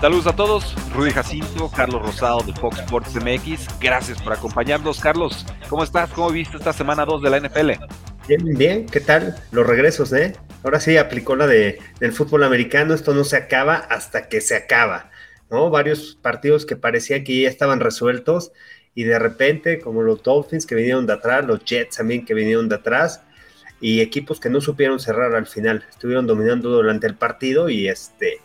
[0.00, 3.68] Saludos a todos, Rudy Jacinto, Carlos Rosado de Fox Sports MX.
[3.80, 5.44] Gracias por acompañarnos, Carlos.
[5.68, 6.08] ¿Cómo estás?
[6.12, 7.70] ¿Cómo viste esta semana 2 de la NFL?
[8.26, 9.36] Bien, bien, ¿qué tal?
[9.52, 10.32] Los regresos, ¿eh?
[10.64, 14.56] Ahora sí aplicó la de, del fútbol americano, esto no se acaba hasta que se
[14.56, 15.10] acaba,
[15.50, 15.68] ¿no?
[15.68, 18.52] Varios partidos que parecía que ya estaban resueltos
[18.94, 22.70] y de repente, como los Dolphins que vinieron de atrás, los Jets también que vinieron
[22.70, 23.22] de atrás
[23.82, 28.40] y equipos que no supieron cerrar al final, estuvieron dominando durante el partido y este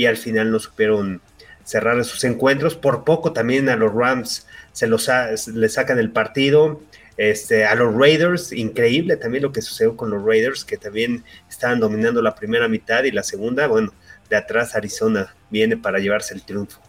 [0.00, 1.20] y al final no supieron
[1.62, 2.74] cerrar esos encuentros.
[2.74, 5.10] Por poco también a los Rams se los
[5.54, 6.80] le sacan el partido.
[7.18, 11.80] Este, a los Raiders, increíble también lo que sucedió con los Raiders, que también estaban
[11.80, 13.92] dominando la primera mitad y la segunda, bueno,
[14.30, 16.80] de atrás Arizona viene para llevarse el triunfo.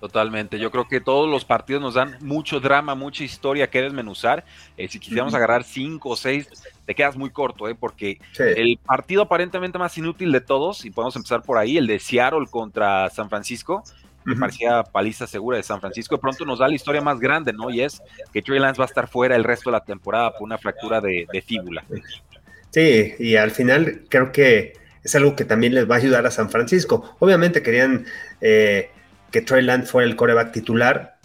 [0.00, 0.58] Totalmente.
[0.58, 4.46] Yo creo que todos los partidos nos dan mucho drama, mucha historia que desmenuzar.
[4.78, 6.48] Eh, si quisiéramos agarrar cinco o seis,
[6.86, 7.74] te quedas muy corto, ¿eh?
[7.78, 11.98] porque el partido aparentemente más inútil de todos, y podemos empezar por ahí, el de
[11.98, 13.84] Seattle contra San Francisco,
[14.24, 16.16] me parecía paliza segura de San Francisco.
[16.16, 17.70] De pronto nos da la historia más grande, ¿no?
[17.70, 20.42] Y es que Trey Lance va a estar fuera el resto de la temporada por
[20.42, 21.84] una fractura de, fíbula.
[22.70, 26.30] Sí, y al final creo que es algo que también les va a ayudar a
[26.30, 27.16] San Francisco.
[27.18, 28.06] Obviamente querían.
[28.40, 28.90] Eh,
[29.30, 31.16] que Trey Lance fuera el coreback titular.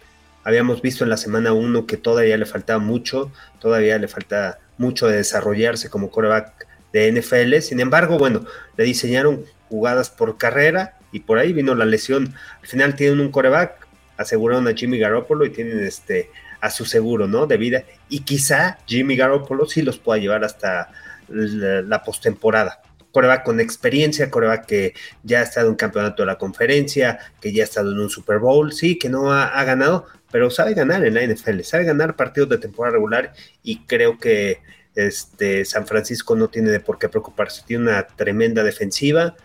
[0.44, 5.08] Habíamos visto en la semana 1 que todavía le faltaba mucho, todavía le falta mucho
[5.08, 7.60] de desarrollarse como coreback de NFL.
[7.62, 8.46] Sin embargo, bueno,
[8.78, 12.36] le diseñaron jugadas por carrera y por ahí vino la lesión.
[12.62, 13.88] Al final tienen un coreback,
[14.18, 16.30] aseguraron a Jimmy Garoppolo y tienen este
[16.62, 17.48] a su seguro, ¿no?
[17.48, 17.84] De vida.
[18.10, 20.90] Y quizá Jimmy Garoppolo sí los pueda llevar hasta
[21.28, 22.82] la, la postemporada
[23.16, 24.94] coreback con experiencia, coreback que
[25.24, 28.40] ya ha estado en campeonato de la conferencia, que ya ha estado en un Super
[28.40, 32.50] Bowl, sí, que no ha, ganado, pero sabe ganar en la NFL, sabe ganar partidos
[32.50, 33.32] de temporada regular
[33.64, 34.60] y creo que
[34.96, 39.38] este, San Francisco no tiene de por qué preocuparse, tiene una tremenda defensiva,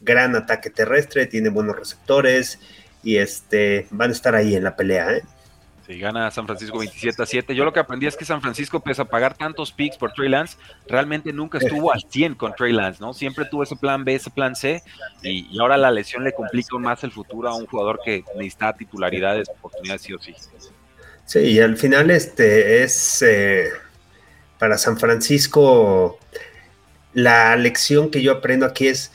[0.00, 2.58] gran ataque terrestre, tiene buenos receptores
[3.04, 5.18] y este, van a estar ahí en la pelea.
[5.18, 5.22] ¿eh?
[5.92, 7.54] Sí, gana San Francisco 27 a 7.
[7.54, 10.28] Yo lo que aprendí es que San Francisco, pese a pagar tantos picks por Trey
[10.28, 10.56] Lance,
[10.88, 13.12] realmente nunca estuvo al 100 con Trey Lance, ¿no?
[13.12, 14.82] Siempre tuvo ese plan B, ese plan C,
[15.22, 19.50] y, ahora la lesión le complica más el futuro a un jugador que necesita titularidades,
[19.50, 20.34] oportunidades sí o sí.
[21.26, 23.68] Sí, y al final este es eh,
[24.58, 26.18] para San Francisco
[27.12, 29.12] la lección que yo aprendo aquí es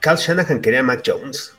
[0.00, 1.54] Kyle Shanahan quería a Mac Jones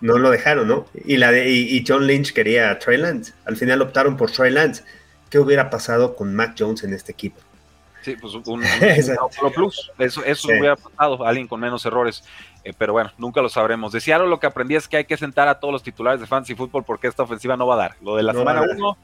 [0.00, 0.86] no lo dejaron, ¿no?
[1.04, 3.32] Y, la de, y, John Lynch quería a Trey Lance.
[3.44, 4.84] Al final optaron por Trey Lance.
[5.30, 7.40] ¿Qué hubiera pasado con Mac Jones en este equipo?
[8.02, 9.90] Sí, pues un, un, plus.
[9.98, 12.24] Eso, eso hubiera pasado, alguien con menos errores.
[12.64, 13.92] Eh, pero bueno, nunca lo sabremos.
[13.92, 16.54] Decía lo que aprendí es que hay que sentar a todos los titulares de Fantasy
[16.54, 17.96] Football porque esta ofensiva no va a dar.
[18.02, 18.98] Lo de la semana 1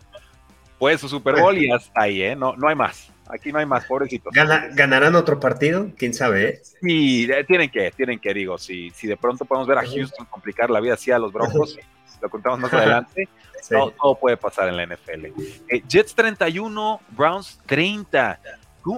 [0.79, 2.37] fue su Super Bowl y hasta ahí, ¿eh?
[2.37, 3.11] No, no hay más.
[3.29, 4.33] Aquí no hay más, pobrecitos.
[4.33, 5.91] ¿Ganarán otro partido?
[5.97, 6.49] ¿Quién sabe?
[6.49, 6.61] Eh?
[6.81, 10.71] Sí, tienen que, tienen que, digo, si, si de pronto podemos ver a Houston complicar
[10.71, 11.79] la vida así a los Broncos,
[12.23, 13.29] lo contamos más adelante,
[13.69, 15.27] todo, puede pasar en la NFL.
[15.69, 18.41] Eh, Jets 31, Browns 30.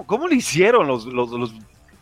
[0.05, 1.53] ¿Cómo, le hicieron los, los,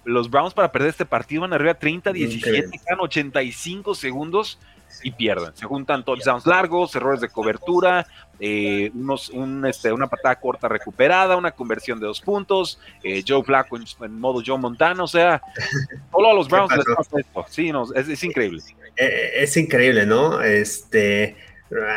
[0.03, 1.41] los, Browns para perder este partido?
[1.41, 4.59] Van arriba 30, 17, quedan 85 segundos
[5.03, 5.55] y pierden.
[5.55, 8.05] Se juntan touchdowns largos, errores de cobertura,
[8.39, 13.43] eh, unos, un, este, una patada corta recuperada, una conversión de dos puntos, eh, Joe
[13.43, 15.41] Flacco en, modo Joe Montana, o sea,
[16.11, 17.45] solo a los Browns les pasa esto.
[17.49, 18.61] Sí, no, es, increíble.
[18.95, 20.41] Eh, es increíble, ¿no?
[20.41, 21.35] Este,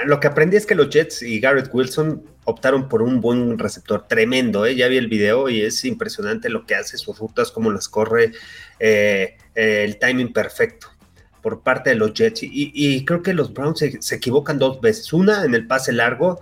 [0.04, 4.06] lo que aprendí es que los Jets y Garrett Wilson optaron por un buen receptor
[4.08, 4.74] tremendo, ¿eh?
[4.74, 8.32] ya vi el video y es impresionante lo que hace, sus rutas, cómo las corre,
[8.80, 10.91] el timing perfecto
[11.42, 12.40] por parte de los Jets.
[12.42, 15.12] Y, creo que los Browns se, equivocan dos veces.
[15.12, 16.40] Una en el pase largo,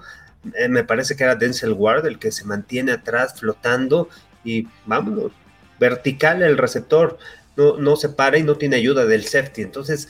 [0.54, 4.08] eh, me parece que era Denzel Ward el que se mantiene atrás flotando
[4.44, 5.32] y vámonos,
[5.78, 7.18] vertical el receptor,
[7.56, 9.62] no, no se para y no tiene ayuda del safety.
[9.62, 10.08] Entonces,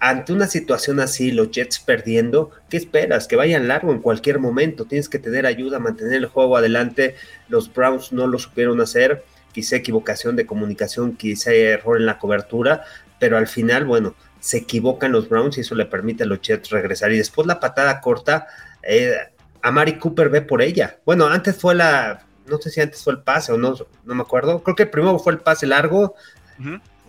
[0.00, 3.26] ante una situación así, los Jets perdiendo, ¿qué esperas?
[3.26, 4.84] Que vayan largo en cualquier momento.
[4.84, 7.16] Tienes que tener ayuda, mantener el juego adelante.
[7.48, 9.24] Los Browns no lo supieron hacer.
[9.52, 12.84] Quizá equivocación de comunicación, quizá error en la cobertura,
[13.18, 16.70] pero al final, bueno, se equivocan los Browns y eso le permite a los Jets
[16.70, 17.12] regresar.
[17.12, 18.46] Y después la patada corta,
[18.82, 19.14] eh,
[19.62, 20.98] a Mari Cooper ve por ella.
[21.04, 23.74] Bueno, antes fue la, no sé si antes fue el pase o no,
[24.04, 24.62] no me acuerdo.
[24.62, 26.14] Creo que primero fue el pase largo,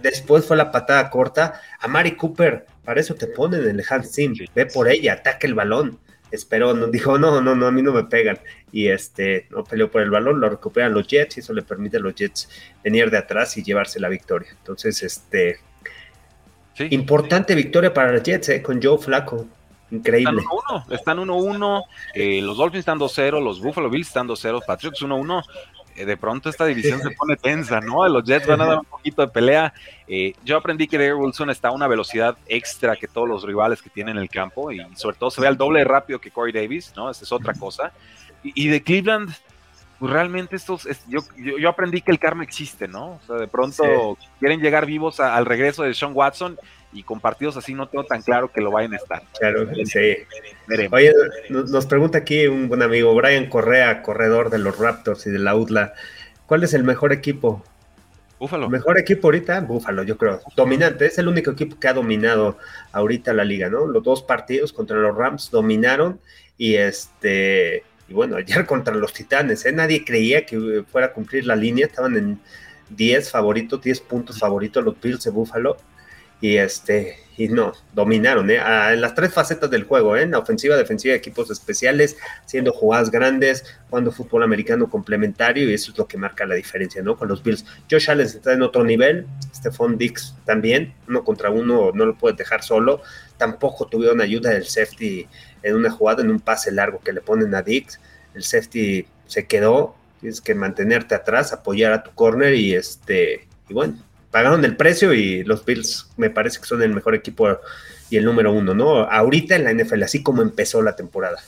[0.02, 1.62] después fue la patada corta.
[1.80, 5.48] A Mari Cooper, para eso te ponen en el hand sim, ve por ella, ataca
[5.48, 6.00] el balón.
[6.32, 8.40] Esperó, no, dijo, no, no, no, a mí no me pegan.
[8.72, 11.98] Y este, no peleó por el balón, lo recuperan los Jets y eso le permite
[11.98, 12.50] a los Jets
[12.84, 14.50] venir de atrás y llevarse la victoria.
[14.52, 15.60] Entonces, este,
[16.90, 19.46] importante victoria para los Jets, eh, con Joe Flaco.
[19.92, 20.44] Increíble.
[20.92, 21.84] Están 1-1,
[22.14, 25.44] eh, los Dolphins están 2-0, los Buffalo Bills están 2-0, Patriots 1-1.
[26.00, 28.08] Eh, de pronto esta división se pone tensa, ¿no?
[28.08, 29.74] Los Jets van a dar un poquito de pelea.
[30.08, 33.82] Eh, yo aprendí que Derek Wilson está a una velocidad extra que todos los rivales
[33.82, 36.54] que tienen en el campo y sobre todo se ve al doble rápido que Corey
[36.54, 37.10] Davis, ¿no?
[37.10, 37.92] Esa es otra cosa.
[38.42, 39.30] Y, de Cleveland,
[40.00, 43.16] pues realmente estos, yo, yo, aprendí que el karma existe, ¿no?
[43.16, 46.58] O sea, de pronto quieren llegar vivos al regreso de Sean Watson
[46.94, 49.22] y con partidos así no tengo tan claro que lo vayan a estar.
[49.38, 50.16] Claro, sí.
[50.92, 51.14] Oye,
[51.50, 55.56] nos pregunta aquí un buen amigo, Brian Correa, corredor de los Raptors y de la
[55.56, 55.94] UDLA,
[56.46, 57.64] ¿cuál es el mejor equipo?
[58.40, 58.70] Búfalo.
[58.70, 60.40] Mejor equipo ahorita, Búfalo, yo creo.
[60.56, 62.58] Dominante, es el único equipo que ha dominado
[62.94, 63.86] ahorita la liga, ¿no?
[63.86, 66.22] Los dos partidos contra los Rams dominaron
[66.58, 69.72] y este, y bueno, ayer contra los Titanes, ¿eh?
[69.72, 72.40] Nadie creía que fuera a cumplir la línea, estaban en
[72.90, 75.78] 10 favoritos, 10 puntos favoritos los Bills de Búfalo
[76.42, 78.60] y este y no, dominaron ¿eh?
[78.60, 80.28] Ah, en las tres facetas del juego, ¿eh?
[80.28, 85.98] la ofensiva, defensiva, equipos especiales, haciendo jugadas grandes, jugando fútbol americano complementario y eso es
[85.98, 87.16] lo que marca la diferencia, ¿no?
[87.16, 87.64] Con los Bills.
[87.90, 92.38] Josh Allen está en otro nivel, Stephon Dix también, uno contra uno no lo puedes
[92.38, 93.04] dejar solo,
[93.38, 95.26] tampoco tuvieron ayuda del safety
[95.64, 98.00] en una jugada, en un pase largo que le ponen a Dix,
[98.34, 103.74] el safety se quedó, tienes que mantenerte atrás, apoyar a tu corner y este, y
[103.74, 103.98] bueno,
[104.32, 107.48] pagaron el precio y los Bills me parece que son el mejor equipo
[108.10, 109.04] y el número uno, ¿no?
[109.04, 111.40] Ahorita en la NFL, así como empezó la temporada.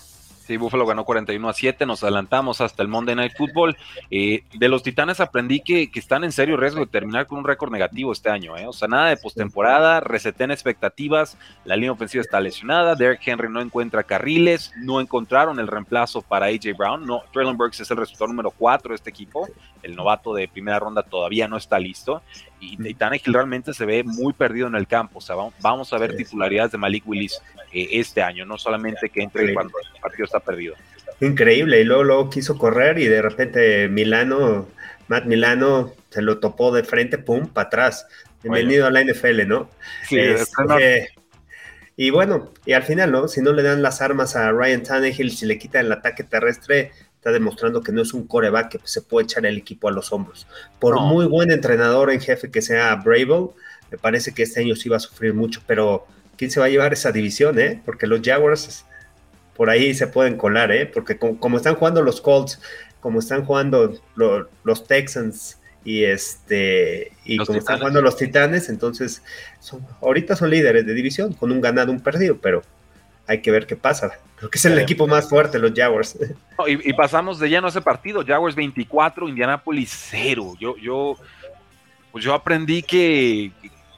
[0.52, 3.78] Sí, Buffalo ganó 41 a 7, nos adelantamos hasta el Monday Night Football.
[4.10, 7.72] Eh, de los Titanes aprendí que, están en serio riesgo de terminar con un récord
[7.72, 8.68] negativo este año, ¿eh?
[8.68, 13.62] O sea, nada de postemporada, receten expectativas, la línea ofensiva está lesionada, Derek Henry no
[13.62, 18.28] encuentra carriles, no encontraron el reemplazo para AJ Brown, no, Traylon Burks es el resultado
[18.28, 19.48] número 4 de este equipo,
[19.84, 22.22] el novato de primera ronda todavía no está listo,
[22.62, 25.18] y Tannehill realmente se ve muy perdido en el campo.
[25.18, 27.42] O sea, vamos a ver titularidades de Malik Willis
[27.74, 30.76] eh, este año, no solamente que entre cuando el partido está perdido.
[31.20, 34.68] Increíble, y luego, luego quiso correr y de repente Milano,
[35.08, 38.08] Matt Milano se lo topó de frente, pum, para atrás.
[38.44, 39.70] Bienvenido a la NFL, ¿no?
[40.08, 41.10] Sí, este,
[41.96, 43.28] y bueno, y al final, ¿no?
[43.28, 46.92] Si no le dan las armas a Ryan Tannehill, si le quitan el ataque terrestre,
[47.22, 50.12] está demostrando que no es un coreback que se puede echar el equipo a los
[50.12, 50.48] hombros.
[50.80, 53.54] Por muy buen entrenador en jefe que sea Bravo,
[53.92, 56.70] me parece que este año sí va a sufrir mucho, pero ¿quién se va a
[56.70, 57.80] llevar esa división, eh?
[57.86, 58.88] Porque los Jaguars
[59.56, 60.88] por ahí se pueden colar, ¿eh?
[60.88, 62.60] Porque como, están jugando los Colts,
[63.02, 63.94] como están jugando
[64.64, 69.22] los Texans y este y como están jugando los Titanes, entonces
[70.02, 72.64] ahorita son líderes de división con un ganado, un perdido, pero
[73.32, 74.20] hay que ver qué pasa.
[74.36, 76.18] Creo que es el equipo más fuerte, los Jaguars.
[76.68, 78.24] y, pasamos de lleno a ese partido.
[78.26, 80.54] Jaguars 24, Indianapolis 0.
[80.60, 81.16] Yo, yo,
[82.12, 83.52] pues yo aprendí que,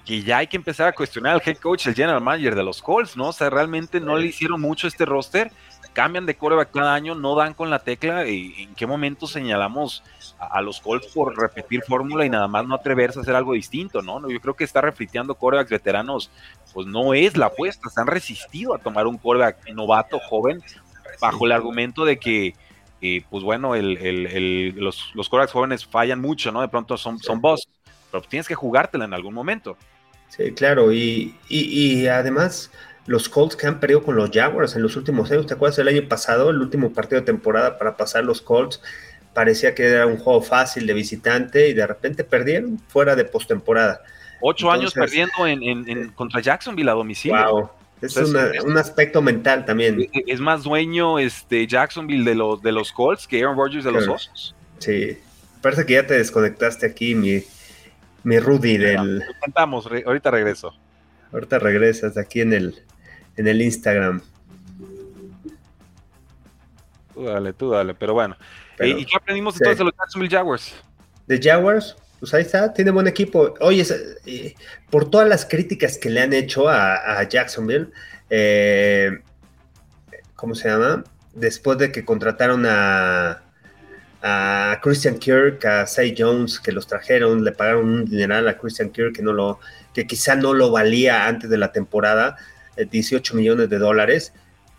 [0.06, 2.82] que ya hay que empezar a cuestionar al head coach, el general manager de los
[2.82, 3.30] Colts, ¿no?
[3.30, 5.52] O sea, realmente no le hicieron mucho este roster
[5.94, 8.26] cambian de coreback cada año, no dan con la tecla.
[8.26, 10.04] ¿En qué momento señalamos
[10.40, 14.02] a, los Colts por repetir fórmula y nada más no atreverse a hacer algo distinto?
[14.02, 14.30] ¿no?
[14.30, 16.32] Yo creo que está refliteando corebacks veteranos,
[16.74, 17.90] pues no es la apuesta.
[17.90, 20.62] Se han resistido a tomar un coreback novato, joven,
[21.22, 22.56] bajo el argumento de que,
[23.02, 26.62] eh, pues bueno, los, los corebacks jóvenes fallan mucho, ¿no?
[26.62, 27.68] De pronto son, son boss,
[28.12, 29.78] pero tienes que jugártela en algún momento.
[30.30, 32.72] Sí, claro, y, y además
[33.06, 35.46] los Colts que han perdido con los Jaguars en los últimos años.
[35.46, 38.82] ¿Te acuerdas el año pasado, el último partido de temporada para pasar los Colts?
[39.34, 44.02] Parecía que era un juego fácil de visitante y de repente perdieron fuera de postemporada.
[44.42, 47.52] Ocho años perdiendo en, contra Jacksonville a domicilio.
[47.52, 47.70] Wow.
[48.02, 50.02] Es, un aspecto mental también.
[50.02, 53.86] E, e, es, más dueño este Jacksonville de los, de los Colts que Aaron Rodgers
[53.86, 54.54] de los Osos.
[54.80, 55.18] Sí,
[55.62, 57.42] parece que ya te desconectaste aquí, mi,
[58.24, 59.24] mi Rudy del...
[59.36, 60.76] Intentamos, ahorita regreso.
[61.32, 62.84] Ahorita regresas aquí en el,
[63.38, 64.22] en el Instagram.
[67.14, 68.36] Tú dale, tú dale, pero bueno.
[68.80, 70.74] ¿Y qué aprendimos entonces de los Jacksonville Jaguars?
[71.28, 73.54] De Jaguars, pues ahí está, tiene buen equipo.
[73.60, 73.86] Oye,
[74.26, 74.56] eh,
[74.90, 77.90] por todas las críticas que le han hecho a, Jacksonville,
[78.30, 79.20] eh,
[80.36, 81.04] ¿cómo se llama?
[81.34, 83.44] Después de que contrataron a,
[84.24, 88.90] a Christian Kirk, a Say Jones, que los trajeron, le pagaron un dineral a Christian
[88.90, 89.60] Kirk que no lo,
[89.94, 92.38] que quizá no lo valía antes de la temporada,
[92.78, 94.34] 18 eh, millones de dólares,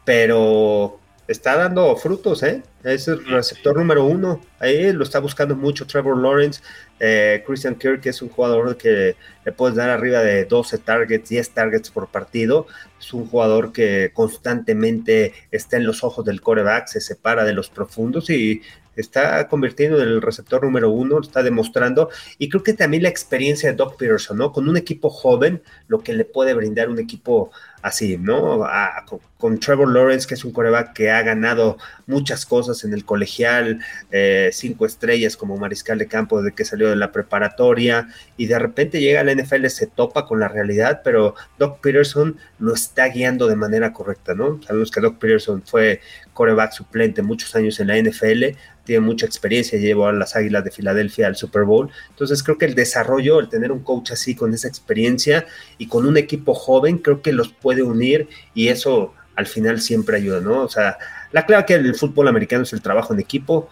[0.04, 2.62] pero está dando frutos, ¿eh?
[2.82, 4.40] Es el receptor número uno.
[4.58, 6.62] Ahí lo está buscando mucho Trevor Lawrence.
[7.00, 11.50] Eh, Christian Kirk es un jugador que le puedes dar arriba de 12 targets, 10
[11.50, 12.66] targets por partido.
[12.98, 17.70] Es un jugador que constantemente está en los ojos del coreback, se separa de los
[17.70, 18.62] profundos y
[18.96, 22.10] está convirtiendo en el receptor número uno, está demostrando.
[22.38, 24.52] Y creo que también la experiencia de Doc Peterson, ¿no?
[24.52, 27.50] Con un equipo joven, lo que le puede brindar un equipo
[27.84, 28.66] así, ¿no?
[29.36, 33.78] con, Trevor Lawrence, que es un coreback que ha ganado muchas cosas en el colegial,
[34.10, 38.08] eh, cinco estrellas como mariscal de campo desde que salió de la preparatoria,
[38.38, 42.38] y de repente llega a la NFL, se topa con la realidad, pero Doc Peterson
[42.58, 44.62] lo está guiando de manera correcta, ¿no?
[44.62, 46.00] Sabemos que Doc Peterson fue
[46.32, 50.70] coreback suplente muchos años en la NFL, tiene mucha experiencia, llevó a las Águilas de
[50.70, 51.90] Filadelfia al Super Bowl.
[52.10, 55.46] Entonces creo que el desarrollo, el tener un coach así con esa experiencia
[55.78, 60.16] y con un equipo joven, creo que los puede unir y eso al final siempre
[60.16, 60.62] ayuda, ¿no?
[60.62, 60.98] O sea,
[61.32, 63.68] la clave que el fútbol americano es el trabajo en equipo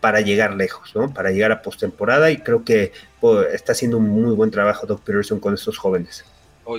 [0.00, 1.12] para llegar lejos, ¿no?
[1.12, 5.02] Para llegar a postemporada y creo que pues, está haciendo un muy buen trabajo Doc
[5.02, 6.24] Peterson con estos jóvenes.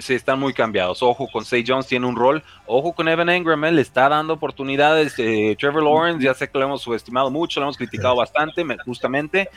[0.01, 1.03] Sí, están muy cambiados.
[1.03, 2.41] Ojo con Say Jones, tiene un rol.
[2.65, 5.13] Ojo con Evan Engram, le está dando oportunidades.
[5.17, 9.49] Eh, Trevor Lawrence, ya sé que lo hemos subestimado mucho, lo hemos criticado bastante, justamente,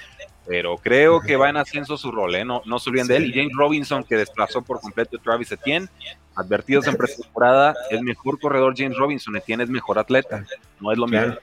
[0.46, 2.44] pero creo que va en ascenso su rol, ¿eh?
[2.44, 3.26] no, no se olviden de él.
[3.26, 5.88] Y James Robinson, que desplazó por completo a Travis Etienne,
[6.34, 10.44] advertidos en pretemporada, es mejor corredor James Robinson, Etienne es mejor atleta,
[10.80, 11.36] no es lo mismo.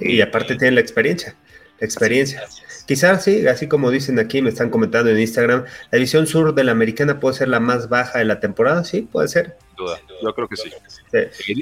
[0.00, 1.34] y aparte tiene la experiencia
[1.80, 2.42] experiencia.
[2.86, 6.64] Quizás sí, así como dicen aquí, me están comentando en Instagram, la división sur de
[6.64, 9.56] la americana puede ser la más baja de la temporada, sí, puede ser.
[9.76, 10.70] Duda, yo creo que sí.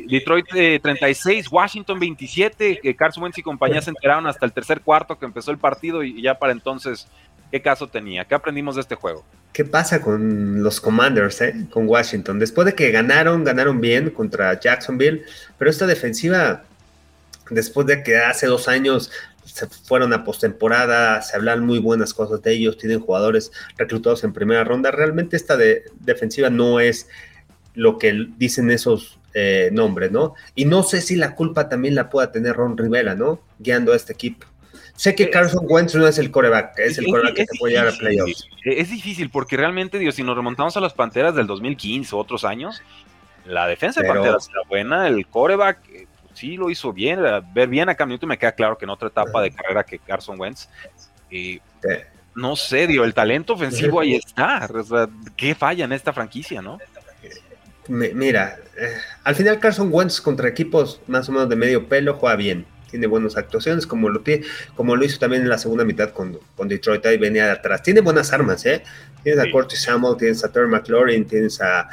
[0.09, 0.47] Detroit
[0.83, 5.19] 36, eh, Washington 27, que Carson Wentz y compañía se enteraron hasta el tercer cuarto
[5.19, 7.07] que empezó el partido y ya para entonces,
[7.51, 8.25] ¿qué caso tenía?
[8.25, 9.25] ¿Qué aprendimos de este juego?
[9.53, 11.67] ¿Qué pasa con los Commanders, eh?
[11.71, 12.39] con Washington?
[12.39, 15.25] Después de que ganaron, ganaron bien contra Jacksonville,
[15.59, 16.65] pero esta defensiva
[17.51, 19.11] después de que hace dos años
[19.49, 24.33] se fueron a postemporada, se hablan muy buenas cosas de ellos, tienen jugadores reclutados en
[24.33, 24.91] primera ronda.
[24.91, 27.09] Realmente esta de, defensiva no es
[27.75, 30.35] lo que dicen esos eh, nombres, ¿no?
[30.55, 33.41] Y no sé si la culpa también la pueda tener Ron Rivera, ¿no?
[33.59, 34.47] Guiando a este equipo.
[34.97, 37.95] Sé que Carson Wentz no es el coreback, es el coreback que te puede llevar
[37.95, 38.49] a playoffs.
[38.65, 42.45] Es difícil porque realmente, Dios, si nos remontamos a las Panteras del 2015 o otros
[42.45, 42.83] años,
[43.47, 46.07] la defensa de Panteras era buena, el coreback eh,
[46.39, 47.21] sí lo hizo bien,
[47.53, 49.99] ver bien a Cam Newton me queda claro que en otra etapa de carrera que
[49.99, 50.69] Carson Wentz.
[51.31, 51.61] Y
[52.35, 54.69] no sé, dio el talento ofensivo ahí está.
[55.37, 56.79] ¿Qué falla en esta franquicia, no?
[57.89, 62.37] mira, eh, al final Carson Wentz contra equipos más o menos de medio pelo juega
[62.37, 62.67] bien.
[62.91, 64.23] Tiene buenas actuaciones, como lo,
[64.75, 67.83] como lo hizo también en la segunda mitad con, con Detroit, ahí venía de atrás.
[67.83, 68.83] Tiene buenas armas, ¿eh?
[69.23, 71.89] Tienes a Curtis Samuel, tienes a Terry McLaurin, tienes a,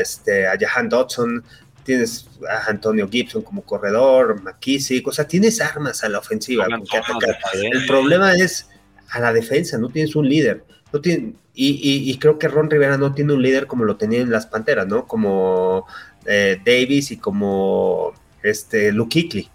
[0.00, 1.44] este, a Jahan Dodson,
[1.84, 6.66] tienes a Antonio Gibson como corredor, McKissick, o sea, tienes armas a la ofensiva.
[6.66, 8.68] El problema es
[9.10, 10.64] a la defensa, no tienes un líder.
[10.92, 14.30] No tiene, y, creo que Ron Rivera no tiene un líder como lo tenía en
[14.30, 15.06] las Panteras, ¿no?
[15.06, 15.86] Como
[16.26, 19.48] eh, Davis y como este Luke Kuechly.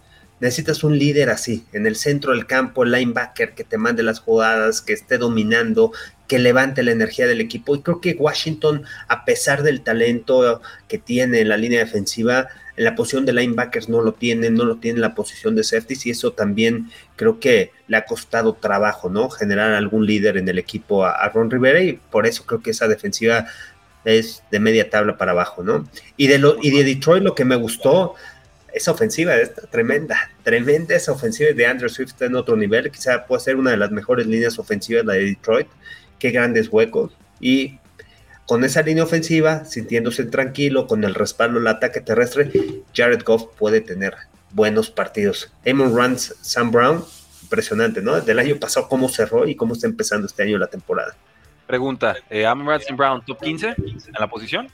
[0.45, 4.19] Necesitas un líder así, en el centro del campo, el linebacker que te mande las
[4.19, 5.91] jugadas, que esté dominando,
[6.27, 7.75] que levante la energía del equipo.
[7.75, 12.47] Y creo que Washington, a pesar del talento que tiene en la línea defensiva,
[12.77, 15.63] en la posición de linebackers no lo tiene, no lo tiene en la posición de
[15.63, 19.31] safeties y eso también creo que le ha costado trabajo, ¿no?
[19.31, 22.87] Generar algún líder en el equipo a, Ron Rivera y por eso creo que esa
[22.87, 23.47] defensiva
[24.03, 25.89] es de media tabla para abajo, ¿no?
[26.17, 28.13] Y de, lo, y de Detroit lo que me gustó
[28.75, 33.25] esa ofensiva está tremenda, tremenda esa ofensiva de Andrew Swift está en otro nivel, quizá
[33.25, 35.67] puede ser una de las mejores líneas ofensivas la de Detroit,
[36.19, 37.79] qué grandes huecos y
[38.45, 42.51] con esa línea ofensiva, sintiéndose tranquilo, con el respaldo del ataque terrestre,
[42.93, 44.13] Jared Goff puede tener
[44.51, 45.51] buenos partidos.
[45.65, 47.03] Amon Runs, Sam Brown,
[47.41, 48.21] impresionante, ¿no?
[48.21, 51.15] Del año pasado cómo cerró y cómo está empezando este año la temporada.
[51.65, 54.67] Pregunta, eh, Amon Sam Brown, top 15 en la posición?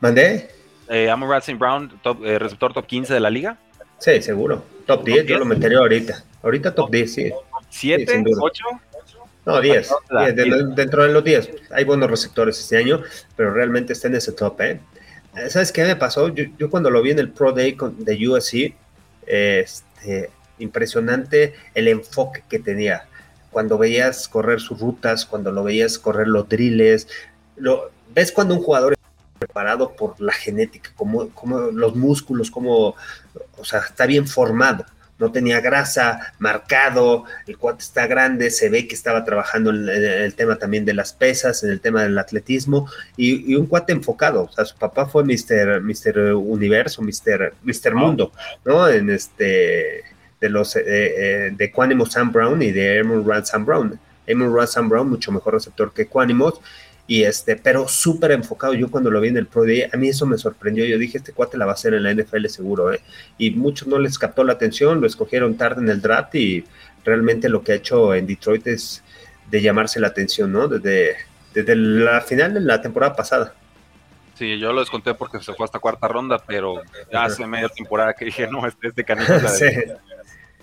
[0.00, 0.55] ¿Mandé?
[0.88, 3.58] Eh, Amon Brown, top, eh, receptor top 15 de la liga.
[3.98, 4.64] Sí, seguro.
[4.86, 6.24] Top 10, yo lo metería ahorita.
[6.42, 7.32] Ahorita top 10, sí.
[7.70, 8.22] ¿7?
[8.22, 8.80] ¿8?
[9.46, 9.90] No, 10.
[10.74, 11.50] Dentro, de los 10.
[11.70, 13.02] Hay buenos receptores este año,
[13.36, 14.80] pero realmente está en ese top, ¿eh?
[15.36, 16.28] eh ¿Sabes qué me pasó?
[16.28, 18.74] Yo, cuando lo vi en el Pro Day de USC,
[19.26, 23.06] este, impresionante el enfoque que tenía.
[23.50, 27.06] Cuando veías correr sus rutas, cuando lo veías correr los drills,
[27.56, 28.95] lo, ves cuando un jugador
[29.36, 32.94] preparado por la genética, como, como los músculos, como,
[33.56, 34.84] o sea, está bien formado.
[35.18, 40.34] no tenía grasa, marcado, el cuate está grande, se ve que estaba trabajando en, el
[40.34, 44.52] tema también de las pesas, en el tema del atletismo, y, un cuate enfocado, o
[44.52, 45.80] sea, su papá fue Mr.
[45.80, 47.54] Mister Universo, Mr.
[47.62, 48.32] Mister Mundo,
[48.64, 48.88] ¿no?
[48.88, 50.04] En este,
[50.40, 53.98] de los, eh, eh, de Quanimo Sam Brown y de Emerald Rand Sam Brown.
[54.26, 56.60] Emerald Rand Sam Brown, mucho mejor receptor que Quanimos,
[57.06, 58.74] y este, pero súper enfocado.
[58.74, 60.84] Yo cuando lo vi en el Pro Day, a mí eso me sorprendió.
[60.84, 63.00] Yo dije, este cuate la va a hacer en la NFL seguro, ¿eh?
[63.38, 66.64] Y muchos no les captó la atención, lo escogieron tarde en el draft y
[67.04, 69.04] realmente lo que ha hecho en Detroit es
[69.50, 70.66] de llamarse la atención, ¿no?
[70.66, 71.16] Desde,
[71.54, 73.54] desde la final de la temporada pasada.
[74.34, 78.12] Sí, yo lo desconté porque se fue hasta cuarta ronda, pero ya hace media temporada
[78.12, 79.04] que dije, no, este es de
[79.48, 79.92] sí.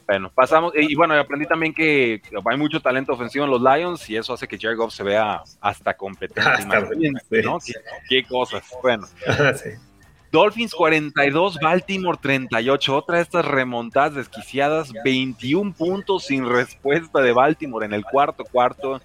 [0.05, 4.17] Bueno, pasamos, y bueno, aprendí también que hay mucho talento ofensivo en los Lions y
[4.17, 6.65] eso hace que Jared Goff se vea hasta competente.
[7.43, 7.59] ¿no?
[8.09, 8.63] ¿Qué, cosas.
[8.81, 9.07] Bueno.
[10.33, 12.95] Dolphins 42, Baltimore 38.
[12.95, 18.99] Otra de estas remontadas desquiciadas, 21 puntos sin respuesta de Baltimore en el cuarto cuarto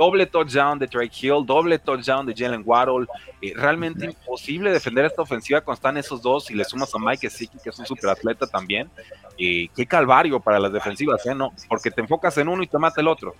[0.00, 3.06] doble touchdown de Drake Hill, doble touchdown de Jalen Waddle.
[3.42, 7.28] Eh, realmente imposible defender esta ofensiva cuando están esos dos y le sumas a Mike
[7.28, 8.88] Siki, que es un superatleta también.
[9.36, 11.34] y qué calvario para las defensivas, ¿eh?
[11.34, 13.34] No, porque te enfocas en uno y te mata el otro.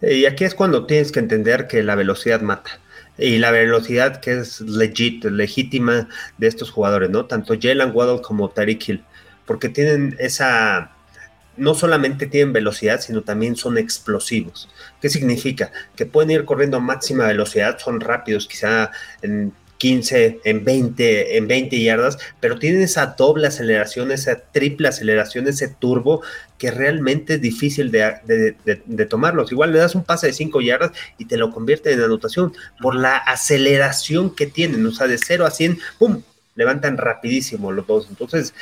[0.00, 2.80] Y aquí es cuando tienes que entender que la velocidad mata.
[3.16, 7.24] Y la velocidad que es legit, legítima de estos jugadores, ¿no?
[7.24, 9.04] Tanto Jalen Waddle como Tariq Hill.
[9.44, 10.92] Porque tienen esa
[11.58, 14.68] no solamente tienen velocidad, sino también son explosivos.
[15.00, 15.72] ¿Qué significa?
[15.96, 18.90] Que pueden ir corriendo a máxima velocidad, son rápidos, quizá
[19.22, 25.46] en 15, en 20, en 20 yardas, pero tienen esa doble aceleración, esa triple aceleración,
[25.46, 26.22] ese turbo
[26.58, 29.52] que realmente es difícil de, tomarlos.
[29.52, 32.96] Igual le das un pase de 5 yardas y te lo convierte en anotación por
[32.96, 36.22] la aceleración que tienen, o sea, de 0 a 100, ¡pum!
[36.56, 38.08] Levantan rapidísimo los dos.
[38.10, 38.52] Entonces,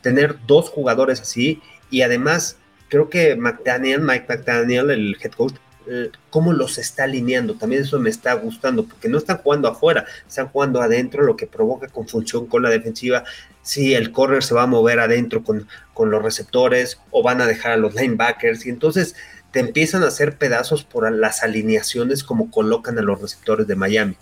[0.00, 1.60] tener dos jugadores así
[1.92, 2.56] y además,
[2.88, 5.54] creo que McDaniel, Mike McDaniel, el head coach,
[5.86, 7.54] eh, cómo los está alineando.
[7.54, 11.46] También eso me está gustando, porque no están jugando afuera, están jugando adentro, lo que
[11.46, 13.24] provoca confusión con la defensiva.
[13.60, 17.46] Si el corner se va a mover adentro con, con los receptores o van a
[17.46, 19.14] dejar a los linebackers, y entonces
[19.50, 24.16] te empiezan a hacer pedazos por las alineaciones como colocan a los receptores de Miami.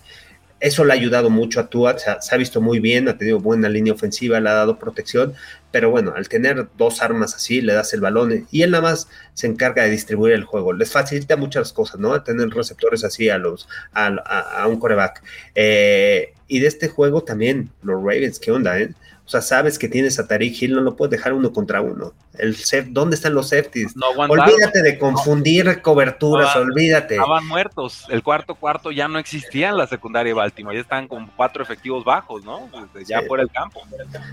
[0.60, 3.68] Eso le ha ayudado mucho a Tua, se ha, visto muy bien, ha tenido buena
[3.70, 5.32] línea ofensiva, le ha dado protección,
[5.70, 9.08] pero bueno, al tener dos armas así, le das el balón y él nada más
[9.34, 10.72] se encarga de distribuir el juego.
[10.72, 12.20] Les facilita muchas cosas, ¿no?
[12.22, 15.22] Tener receptores así a los a, un coreback.
[15.54, 18.92] Eh, y de este juego también, los Ravens, ¿qué onda, eh?
[19.30, 22.14] O sea, sabes que tienes a Tariq Hill, no lo puedes dejar uno contra uno.
[22.36, 22.56] El
[22.88, 23.94] ¿Dónde están los safeties?
[24.16, 27.14] olvídate de confundir coberturas, olvídate.
[27.14, 28.06] Estaban muertos.
[28.08, 30.74] El cuarto cuarto ya no existía en la secundaria de Baltimore.
[30.74, 32.68] Ya estaban con cuatro efectivos bajos, ¿no?
[33.06, 33.82] Ya por el campo.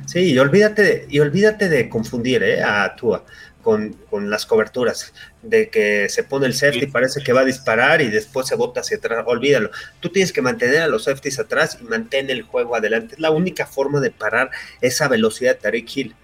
[0.08, 2.64] Sí, y olvídate, y olvídate de confundir ¿eh?
[2.64, 3.24] a Tua
[3.68, 8.08] con, las coberturas, de que se pone el safety, parece que va a disparar y
[8.08, 9.72] después se bota hacia atrás, olvídalo.
[10.00, 13.16] Tú tienes que mantener a los safeties atrás y mantener el juego adelante.
[13.16, 16.16] Es la única forma de parar esa velocidad de Tariq Hill.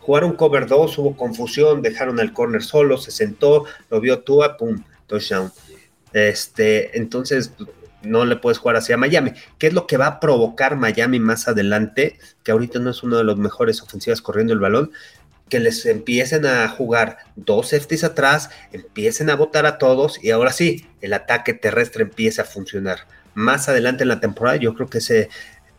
[0.00, 4.84] Jugaron cover 2, hubo confusión, dejaron al corner solo, se sentó, lo vio Tua, pum,
[5.06, 5.50] touchdown.
[6.12, 7.52] Este, entonces
[8.02, 9.32] no le puedes jugar hacia Miami.
[9.58, 12.18] ¿Qué es lo que va a provocar Miami más adelante?
[12.42, 14.92] Que ahorita no es uno de los mejores ofensivas corriendo el balón,
[15.50, 20.52] que les empiecen a jugar dos safeties atrás, empiecen a votar a todos y ahora
[20.52, 23.00] sí, el ataque terrestre empieza a funcionar.
[23.34, 25.28] Más adelante en la temporada, yo creo que ese,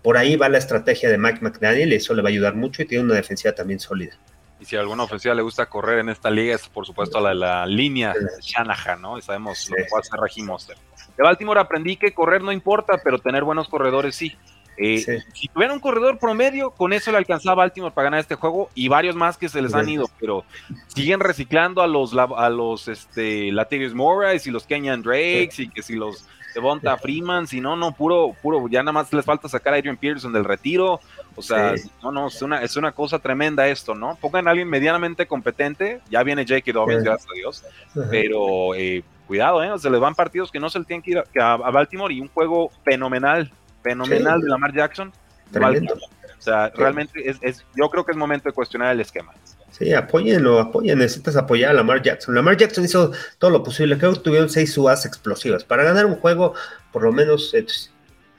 [0.04, 2.84] por ahí va la estrategia de Mike McDaniel y eso le va a ayudar mucho
[2.84, 4.16] y tiene una defensiva también sólida.
[4.60, 7.34] Y si a alguna ofensiva le gusta correr en esta liga es por supuesto la,
[7.34, 9.18] la línea de Shanahan, ¿no?
[9.18, 10.78] Y sabemos lo que puede hacer Monster.
[11.18, 14.38] De Baltimore aprendí que correr no importa, pero tener buenos corredores sí.
[14.78, 18.70] Eh, si tuviera un corredor promedio, con eso le alcanzaba Baltimore para ganar este juego
[18.74, 20.44] y varios más que se les han ido, pero
[20.88, 25.84] siguen reciclando a los a los este Latavius Morris y los Kenyan Drakes y que
[25.84, 29.74] si los Devonta Freeman, si no, no, puro, puro, ya nada más les falta sacar
[29.74, 31.00] a Adrian Peterson del retiro.
[31.36, 34.18] O sea, no, no, es una, es una cosa tremenda esto, ¿no?
[34.20, 37.64] Pongan a alguien medianamente competente, ya viene Jake Dobbins, gracias a Dios,
[38.10, 39.80] pero eh, cuidado, ¿eh?
[39.80, 42.28] Se les van partidos que no se le tienen que ir a Baltimore y un
[42.28, 43.52] juego fenomenal
[43.84, 45.12] fenomenal de Lamar Jackson.
[45.54, 49.34] O sea, realmente es, yo creo que es momento de cuestionar el esquema.
[49.72, 52.36] Sí, apóyenlo, apoyen, necesitas apoyar a Lamar Jackson.
[52.36, 55.64] Lamar Jackson hizo todo lo posible, creo que tuvieron seis subas explosivas.
[55.64, 56.54] Para ganar un juego,
[56.92, 57.54] por lo menos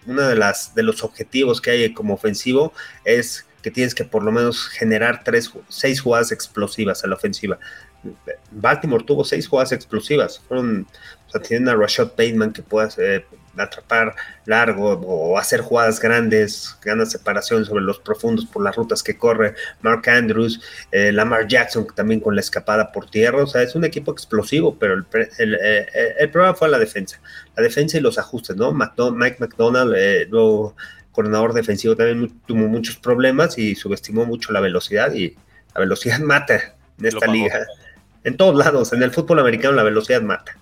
[0.06, 2.72] uno de, las, de los objetivos que hay como ofensivo
[3.04, 7.58] es que tienes que por lo menos generar tres, seis jugadas explosivas a la ofensiva.
[8.50, 10.40] Baltimore tuvo seis jugadas explosivas.
[10.40, 10.86] Fueron,
[11.28, 13.24] o sea, tienen a Rashad Bateman que puede,
[13.56, 14.14] atrapar
[14.46, 19.54] largo o hacer jugadas grandes, gana separación sobre los profundos por las rutas que corre
[19.82, 20.60] Mark Andrews,
[20.90, 24.76] eh, Lamar Jackson también con la escapada por tierra, o sea, es un equipo explosivo,
[24.78, 25.04] pero el,
[25.54, 25.86] eh,
[26.18, 27.20] el, problema fue la defensa,
[27.56, 28.72] la defensa y los ajustes, ¿no?
[28.72, 30.74] Mike McDonald, eh, luego
[31.12, 35.36] coordinador defensivo también tuvo muchos problemas y subestimó mucho la velocidad y
[35.74, 37.66] la velocidad mata en esta liga.
[38.24, 40.56] En todos lados, en el fútbol americano la velocidad mata.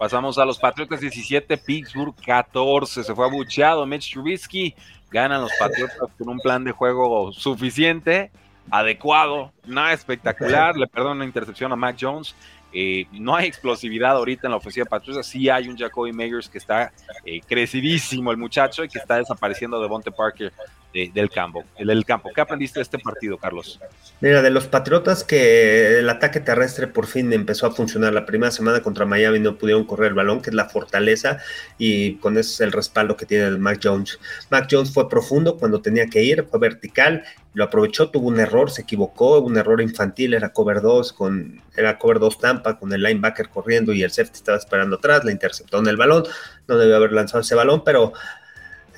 [0.00, 3.04] Pasamos a los Patriotas 17, Pittsburgh 14.
[3.04, 4.74] Se fue abucheado Mitch Trubisky.
[5.10, 8.30] Ganan los Patriotas con un plan de juego suficiente,
[8.70, 10.74] adecuado, nada espectacular.
[10.74, 12.34] Le perdonan una intercepción a Mac Jones.
[12.72, 15.26] Eh, no hay explosividad ahorita en la ofensiva Patriotas.
[15.26, 16.90] Sí hay un Jacoby Meyers que está
[17.26, 20.50] eh, crecidísimo el muchacho y que está desapareciendo de Bonte Parker
[20.92, 22.30] del campo, del campo.
[22.34, 23.80] ¿Qué aprendiste de este partido, Carlos?
[24.20, 28.12] Mira, de los Patriotas que el ataque terrestre por fin empezó a funcionar.
[28.12, 31.38] La primera semana contra Miami no pudieron correr el balón, que es la fortaleza,
[31.78, 34.18] y con eso es el respaldo que tiene el Mac Jones.
[34.50, 37.24] Mac Jones fue profundo cuando tenía que ir, fue vertical,
[37.54, 41.98] lo aprovechó, tuvo un error, se equivocó, un error infantil, era cover 2 con era
[41.98, 45.78] cover 2 Tampa con el linebacker corriendo y el safety estaba esperando atrás, le interceptó
[45.78, 46.24] en el balón,
[46.68, 48.12] no debió haber lanzado ese balón, pero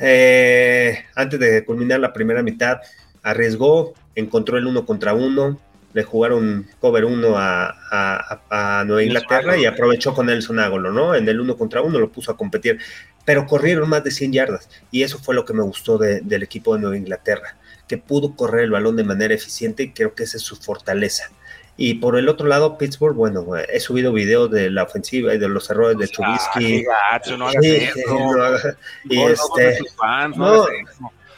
[0.04, 2.78] eh, antes de culminar la primera mitad,
[3.22, 5.60] arriesgó, encontró el uno contra uno,
[5.94, 11.14] le jugaron cover uno a, Nueva Inglaterra y aprovechó con Nelson Ágolo, ¿no?
[11.14, 12.78] En el uno contra uno lo puso a competir,
[13.24, 16.74] pero corrieron más de 100 yardas y eso fue lo que me gustó del equipo
[16.74, 20.38] de Nueva Inglaterra, que pudo correr el balón de manera eficiente y creo que esa
[20.38, 21.30] es su fortaleza.
[21.76, 25.48] Y por el otro lado, Pittsburgh, bueno, he subido videos de la ofensiva y de
[25.48, 26.85] los errores de Trubisky.
[27.37, 27.50] no
[29.04, 29.78] y este,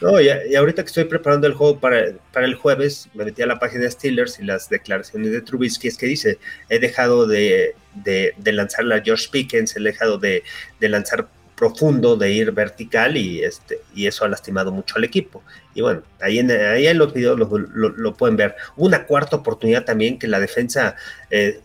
[0.01, 3.47] no, y, ahorita que estoy preparando el juego para, para el jueves, me metí a
[3.47, 7.75] la página de Steelers y las declaraciones de Trubisky es que dice, he dejado de,
[7.95, 10.43] de, de lanzar a George Pickens, he dejado de,
[10.81, 15.43] de lanzar profundo de ir vertical y, este, y eso ha lastimado mucho al equipo.
[15.75, 18.57] Y bueno, ahí en, ahí en los videos lo, pueden ver.
[18.77, 20.97] Una cuarta oportunidad también que la defensa
[21.31, 21.61] eh,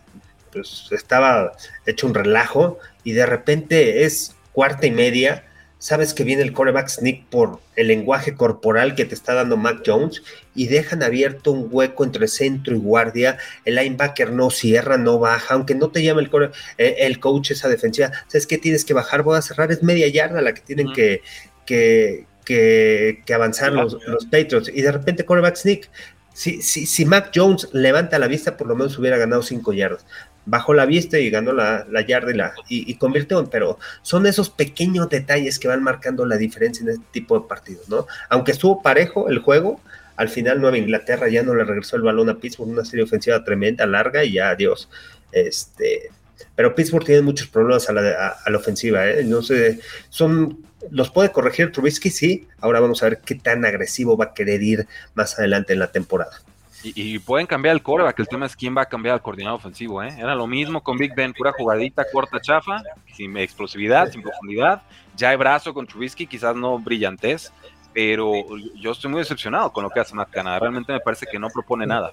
[0.52, 1.52] pues estaba
[1.86, 5.44] hecho un relajo y de repente es cuarta y media
[5.80, 9.82] sabes que viene el coreback sneak por el lenguaje corporal que te está dando Mac
[9.84, 10.22] Jones
[10.54, 13.38] y dejan abierto un hueco entre centro y guardia.
[13.64, 16.30] El linebacker no cierra, no baja, aunque no te llame el,
[16.76, 18.12] eh, el coach esa defensiva.
[18.28, 19.22] ¿Sabes qué tienes que bajar?
[19.22, 21.22] Voy a cerrar, es media yarda la que tienen que,
[21.64, 24.70] que, que, avanzar los, los Patriots.
[24.72, 25.90] Y de repente coreback sneak.
[26.34, 30.06] Si, si, si Mac Jones levanta la vista, por lo menos hubiera ganado cinco yardas
[30.46, 35.08] bajó la vista y ganó la, yarda y, la, y, convirtió, pero son esos pequeños
[35.08, 38.06] detalles que van marcando la diferencia en este tipo de partidos, ¿no?
[38.28, 39.80] Aunque estuvo parejo el juego,
[40.16, 43.42] al final Nueva Inglaterra ya no le regresó el balón a Pittsburgh, una serie ofensiva
[43.44, 44.88] tremenda, larga y ya adiós.
[45.32, 46.10] Este,
[46.54, 49.24] pero Pittsburgh tiene muchos problemas a la, a, la ofensiva, ¿eh?
[49.24, 52.48] No sé, son, los puede corregir Trubisky, sí.
[52.60, 55.92] Ahora vamos a ver qué tan agresivo va a querer ir más adelante en la
[55.92, 56.42] temporada.
[56.82, 60.02] Y, pueden cambiar el coreback, el tema es quién va a cambiar al coordinador ofensivo.
[60.02, 60.14] ¿eh?
[60.18, 62.82] Era lo mismo con Big Ben, pura jugadita corta, chafa,
[63.14, 64.82] sin explosividad, sin profundidad.
[65.14, 67.52] Ya hay brazo con Trubisky, quizás no brillantez,
[67.92, 68.32] pero
[68.76, 70.58] yo estoy muy decepcionado con lo que hace Matt Canada.
[70.58, 72.12] Realmente me parece que no propone nada.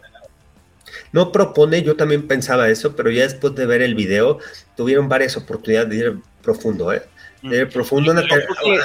[1.11, 4.39] No propone, yo también pensaba eso, pero ya después de ver el video,
[4.75, 7.03] tuvieron varias oportunidades de ir profundo, ¿eh?
[7.41, 8.13] Ir profundo.
[8.13, 8.79] Yo, creo que,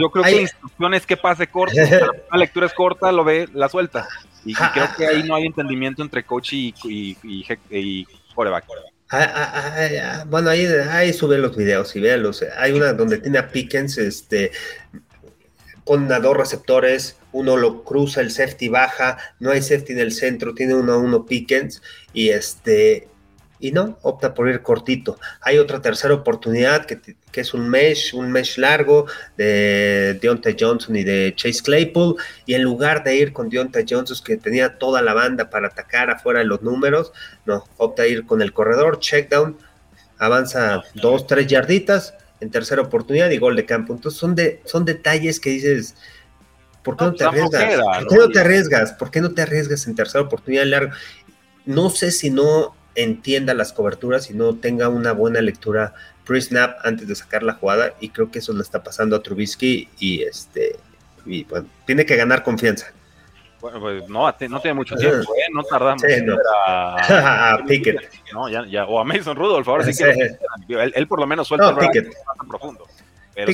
[0.00, 1.74] yo creo que la instrucción es que pase corto,
[2.32, 4.08] la lectura es corta, lo ve, la suelta.
[4.44, 7.16] Y, creo que ahí no hay entendimiento entre coach y, y,
[7.70, 8.64] y, coreback.
[9.10, 12.44] Ah, ah, ah, bueno, ahí, ahí sube los videos y véanlos.
[12.58, 14.52] Hay una donde tiene a Pickens, este,
[15.88, 20.12] con a dos receptores, uno lo cruza, el safety baja, no hay safety en el
[20.12, 23.08] centro, tiene uno a uno Pickens y este
[23.60, 25.18] y no, opta por ir cortito.
[25.40, 31.04] Hay otra tercera oportunidad que, es un mesh, un mesh largo de Deontay Johnson y
[31.04, 32.16] de Chase Claypool,
[32.46, 36.10] y en lugar de ir con Deontay Johnson que tenía toda la banda para atacar
[36.10, 37.12] afuera de los números,
[37.46, 39.56] no, opta ir con el corredor, check down,
[40.18, 43.94] avanza dos, tres yarditas en tercera oportunidad y gol de campo.
[43.94, 45.94] Entonces son, de, son detalles que dices,
[46.82, 48.04] ¿por qué no, te pues, arriesgas?
[48.04, 48.92] ¿Por qué no te arriesgas?
[48.92, 50.92] ¿Por qué no te arriesgas en tercera oportunidad largo?
[51.66, 57.08] No sé si no entienda las coberturas y no tenga una buena lectura pre-snap antes
[57.08, 60.76] de sacar la jugada y creo que eso le está pasando a Trubisky y este
[61.24, 62.92] y bueno, tiene que ganar confianza.
[63.60, 65.48] Bueno, pues no, no tiene mucho tiempo, ¿eh?
[65.52, 66.02] no tardamos
[66.56, 68.08] a, Pickett.
[68.32, 70.36] No, ya, ya, o a Mason Rudolph, ahora sí, que
[70.94, 72.08] él, por lo menos suelta no, el
[72.48, 72.86] profundo.
[73.34, 73.52] Pero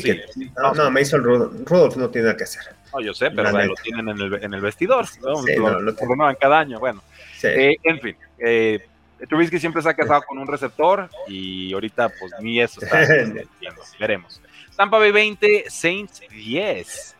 [0.56, 2.62] no, no, Mason Rudolph, no tiene nada que hacer.
[2.92, 5.42] No, yo sé, pero lo tienen en el, en el vestidor, ¿no?
[5.42, 7.02] lo, lo, lo, cada año, bueno.
[7.42, 8.86] Eh, en fin, eh,
[9.28, 12.98] Trubisky siempre se ha casado con un receptor y ahorita pues ni eso está
[13.98, 14.40] Veremos.
[14.76, 17.16] Tampa Bay 20, Saints 10.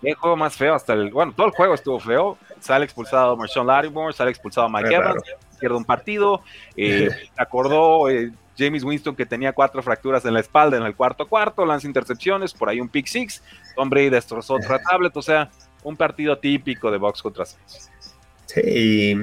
[0.00, 1.10] Qué juego más feo hasta el.
[1.10, 2.38] Bueno, todo el juego estuvo feo.
[2.60, 5.22] Sale expulsado Marshawn Lattimore, sale expulsado Mike Evans,
[5.60, 6.42] pierde un partido.
[6.76, 11.28] Eh, acordó eh, James Winston que tenía cuatro fracturas en la espalda en el cuarto
[11.28, 13.42] cuarto, lanza intercepciones, por ahí un pick six.
[13.76, 15.50] Tom Brady destrozó otra tablet, o sea,
[15.82, 17.90] un partido típico de box contra Saints.
[18.46, 19.14] Sí,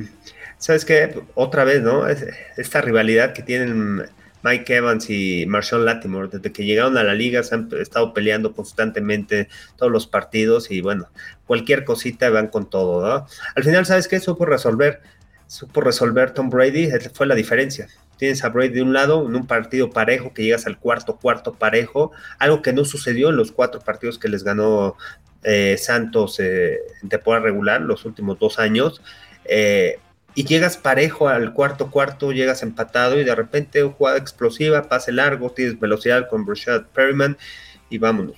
[0.60, 2.08] sabes qué, otra vez, ¿no?
[2.08, 4.04] Esta rivalidad que tienen
[4.44, 8.54] Mike Evans y Marshawn Latimore, desde que llegaron a la liga se han estado peleando
[8.54, 11.10] constantemente todos los partidos y bueno,
[11.46, 13.26] cualquier cosita van con todo, ¿no?
[13.56, 14.20] Al final, ¿sabes qué?
[14.20, 15.02] Supo resolver,
[15.48, 17.88] supo resolver Tom Brady, fue la diferencia.
[18.18, 21.54] Tienes a Brady de un lado en un partido parejo que llegas al cuarto, cuarto
[21.54, 24.98] parejo, algo que no sucedió en los cuatro partidos que les ganó
[25.44, 29.02] eh, Santos eh, en temporada regular los últimos dos años.
[29.46, 30.00] Eh,
[30.36, 35.52] y llegas parejo al cuarto cuarto, llegas empatado y de repente jugada explosiva, pase largo,
[35.52, 37.38] tienes velocidad con Brashad Perryman
[37.90, 38.36] y vámonos,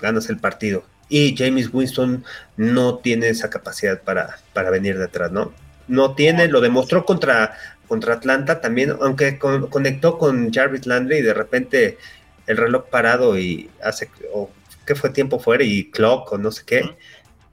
[0.00, 0.84] ganas el partido.
[1.08, 2.24] Y James Winston
[2.56, 5.52] no tiene esa capacidad para, para venir detrás, ¿no?
[5.88, 7.56] No tiene, lo demostró contra,
[7.88, 11.98] contra Atlanta también, aunque conectó con Jarvis Landry y de repente
[12.46, 14.50] el reloj parado y hace, o
[14.86, 16.96] que fue tiempo fuera y clock o no sé qué,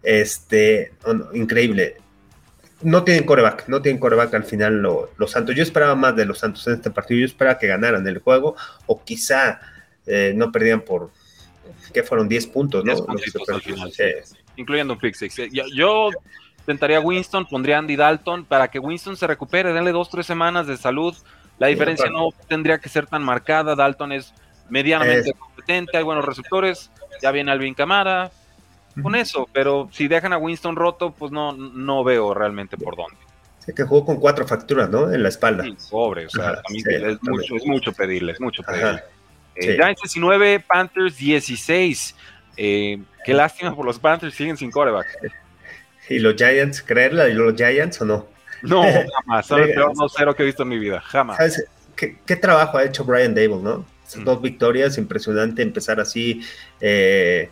[0.04, 0.94] este,
[1.34, 1.98] increíble
[2.82, 5.56] no tienen coreback, no tienen coreback al final los Santos.
[5.56, 8.56] Yo esperaba más de los Santos en este partido, yo esperaba que ganaran el juego
[8.86, 9.60] o quizá
[10.06, 11.12] eh, no perdían por,
[11.94, 12.94] que fueron 10 puntos, ¿no?
[14.56, 15.38] Incluyendo un pick six.
[15.40, 16.10] Eh, yo,
[16.60, 20.78] intentaría Winston, pondría Andy Dalton para que Winston se recupere, denle dos, tres semanas de
[20.78, 21.16] salud.
[21.60, 23.76] La diferencia no tendría que ser tan marcada.
[23.76, 24.34] Dalton es
[24.70, 26.92] medianamente competente, hay buenos receptores.
[27.22, 28.32] Ya viene Alvin Camara,
[29.02, 33.18] con eso, pero si dejan a Winston roto, pues no, no veo realmente por dónde.
[33.60, 35.12] Sí, que jugó con cuatro facturas, ¿no?
[35.12, 35.64] En la espalda.
[35.64, 39.04] Sí, pobre, o sea, es, mucho, es, mucho, pedirle, es mucho pedirle.
[39.56, 42.16] Eh, Giants 19, Panthers 16.
[42.58, 45.08] Eh, qué lástima por los Panthers, siguen sin coreback.
[46.10, 47.28] ¿Y los Giants, creerla?
[47.28, 48.28] ¿Y los Giants o no?
[48.62, 48.84] No,
[49.26, 49.46] jamás.
[49.46, 51.38] Son el peor 2-0 que he visto en mi vida, jamás.
[51.96, 53.86] ¿Qué, qué, trabajo ha hecho Brian Dable, no?
[54.16, 54.24] Mm.
[54.24, 56.42] Dos victorias, impresionante empezar así.
[56.80, 57.50] Eh,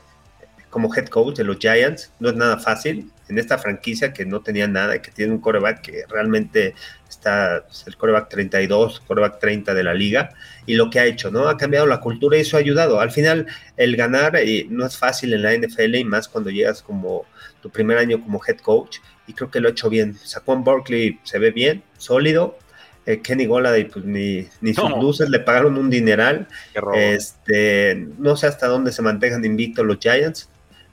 [0.76, 2.12] como head coach de los Giants.
[2.20, 5.40] No es nada fácil en esta franquicia que no tenía nada y que tiene un
[5.40, 6.76] coreback que realmente
[7.10, 10.32] está el coreback 32, coreback 30 de la liga.
[10.66, 11.48] Y lo que ha hecho, ¿no?
[11.48, 13.00] Ha cambiado la cultura y eso ha ayudado.
[13.00, 16.82] Al final, el ganar eh, no es fácil en la NFL y más cuando llegas
[16.82, 17.24] como
[17.62, 18.98] tu primer año como head coach.
[19.28, 20.18] Y creo que lo ha hecho bien.
[20.22, 22.60] Saquon Berkeley se ve bien, sólido.
[23.06, 26.50] Eh, Kenny Goladay, pues ni, ni sus luces le pagaron un dineral.
[26.96, 30.50] Este, no sé hasta dónde se mantengan invictos los Giants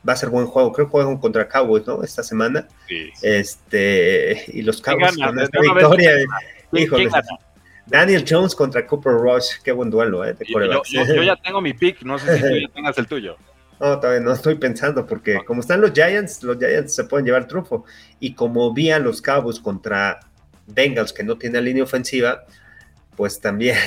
[0.07, 0.73] va a ser buen juego.
[0.73, 2.03] Creo que juegan contra Cowboys, ¿no?
[2.03, 2.67] Esta semana.
[3.23, 6.13] Este, y los Cowboys con esta victoria.
[6.73, 7.11] Híjole.
[7.87, 10.37] Daniel Jones contra Cooper Rush, qué buen duelo, ¿eh?
[10.49, 13.37] yo, ya tengo mi pick, no sé si tú ya tengas el tuyo.
[13.81, 17.49] No, todavía no estoy pensando, porque como están los Giants, los Giants se pueden llevar
[17.49, 17.85] trufo.
[18.21, 20.21] Y como vi a los Cowboys contra
[20.69, 22.45] Bengals, que no tiene línea ofensiva,
[23.17, 23.77] pues también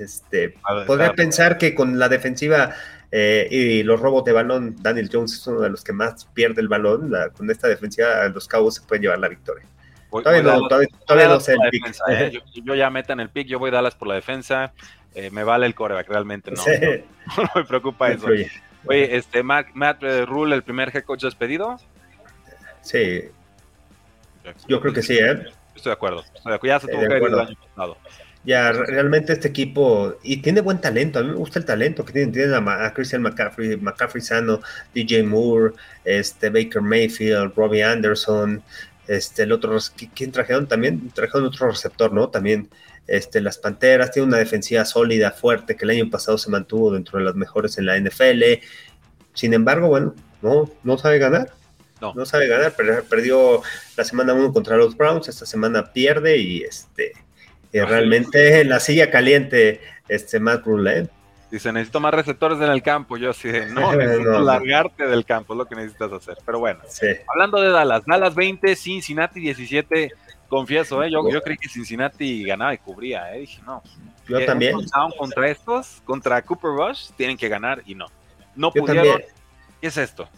[0.00, 0.54] este,
[0.86, 2.74] podría pensar que con la defensiva
[3.12, 6.60] eh, y los robos de balón, Daniel Jones es uno de los que más pierde
[6.60, 7.12] el balón.
[7.36, 9.64] con esta defensiva, los Cabos se pueden llevar la victoria.
[10.10, 11.94] todavía, no, todavía, no sé el pick.
[12.08, 12.40] ¿eh?
[12.64, 14.72] yo, ya meta en el pick, yo voy a Dallas por la defensa.
[15.14, 16.62] Eh, me vale el coreback, realmente no,
[17.36, 18.28] no, me preocupa eso.
[18.86, 21.78] Oye, este, Matt, Matt Rule, el primer head coach despedido.
[22.80, 23.24] Sí.
[24.68, 25.46] Yo creo que sí, ¿eh?
[25.74, 26.20] Estoy de acuerdo.
[26.20, 26.74] Estoy de acuerdo.
[26.74, 27.96] Ya se tuvo que ir el año pasado.
[28.42, 32.14] Ya, realmente este equipo, y tiene buen talento, a mí me gusta el talento que
[32.14, 34.62] tienen, tienen a, Christian McCaffrey, McCaffrey Sano,
[34.94, 35.74] DJ Moore,
[36.04, 38.62] este Baker Mayfield, Robbie Anderson,
[39.06, 39.76] este el otro,
[40.14, 41.10] ¿quién trajeron también?
[41.10, 42.30] Trajeron otro receptor, ¿no?
[42.30, 42.70] También
[43.06, 47.18] este, las Panteras, tiene una defensiva sólida, fuerte, que el año pasado se mantuvo dentro
[47.18, 48.42] de las mejores en la NFL.
[49.34, 51.52] Sin embargo, bueno, no, no sabe ganar.
[52.00, 52.14] No.
[52.14, 53.60] no sabe ganar, perdió
[53.94, 57.12] la semana 1 contra los Browns, esta semana pierde y este
[57.72, 61.08] y realmente la silla caliente, este Matt Rule.
[61.50, 63.16] Dice, necesito más receptores en el campo.
[63.16, 66.38] Yo así de, no, necesito largarte del campo, es lo que necesitas hacer.
[66.44, 66.80] Pero bueno,
[67.28, 70.12] hablando de Dallas, Dallas 20, Cincinnati 17.
[70.48, 71.10] Confieso, ¿eh?
[71.12, 73.32] yo, yo creí que Cincinnati ganaba y cubría.
[73.34, 73.40] ¿eh?
[73.40, 73.82] Dije, no.
[74.26, 74.76] Yo también.
[75.16, 78.06] Contra estos, contra Cooper Rush, tienen que ganar y no.
[78.56, 79.20] No pudieron.
[79.80, 80.28] ¿Qué es esto?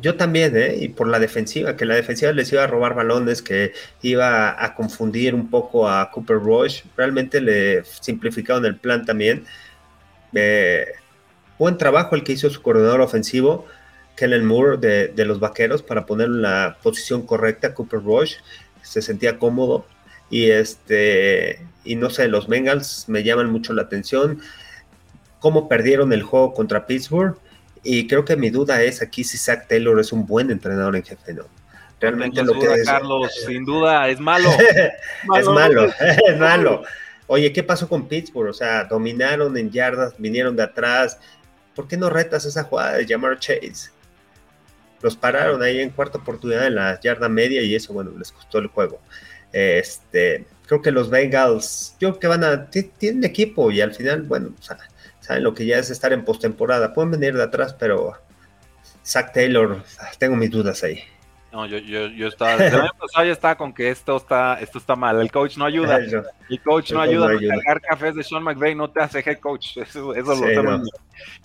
[0.00, 0.76] Yo, también, ¿eh?
[0.78, 4.74] y por la defensiva, que la defensiva les iba a robar balones, que iba a
[4.74, 6.82] confundir un poco a Cooper Rush.
[6.94, 9.44] Realmente le simplificaron el plan también.
[10.34, 10.86] Eh,
[11.58, 13.66] buen trabajo el que hizo su coordinador ofensivo,
[14.14, 18.36] Kellen Moore, de, los vaqueros, para poner la posición correcta a Cooper Rush.
[18.82, 19.86] Se sentía cómodo.
[20.28, 24.40] Y este, y no sé, los Bengals me llaman mucho la atención.
[25.38, 27.38] Cómo perdieron el juego contra Pittsburgh.
[27.84, 31.04] Y creo que mi duda es aquí si Zach Taylor es un buen entrenador en
[31.04, 31.44] jefe, ¿no?
[32.00, 32.86] Realmente lo que es.
[32.86, 34.50] Carlos, sin duda, es malo.
[35.38, 35.84] es malo,
[36.26, 36.82] es malo.
[37.26, 38.50] Oye, ¿qué pasó con Pittsburgh?
[38.50, 41.18] O sea, dominaron en yardas, vinieron de atrás.
[41.74, 43.90] ¿Por qué no retas esa jugada de llamar Chase?
[45.00, 48.58] Los pararon ahí en cuarta oportunidad en la yarda media y eso, bueno, les costó
[48.58, 49.00] el juego.
[49.52, 54.22] Este, creo que los Bengals, yo creo que van a, tienen equipo y al final,
[54.22, 54.54] bueno,
[55.24, 56.92] saben lo que ya es estar en postemporada.
[56.92, 58.12] Pueden venir de atrás, pero
[59.02, 59.82] Zach Taylor,
[60.18, 61.00] tengo mis dudas ahí.
[61.54, 64.96] No, yo, yo, yo estaba, el año pasado estaba con que esto está, esto está
[64.96, 68.74] mal, el coach no ayuda, el coach no ayuda, no cargar cafés de Sean McVay
[68.74, 70.82] no te hace head coach, eso, eso lo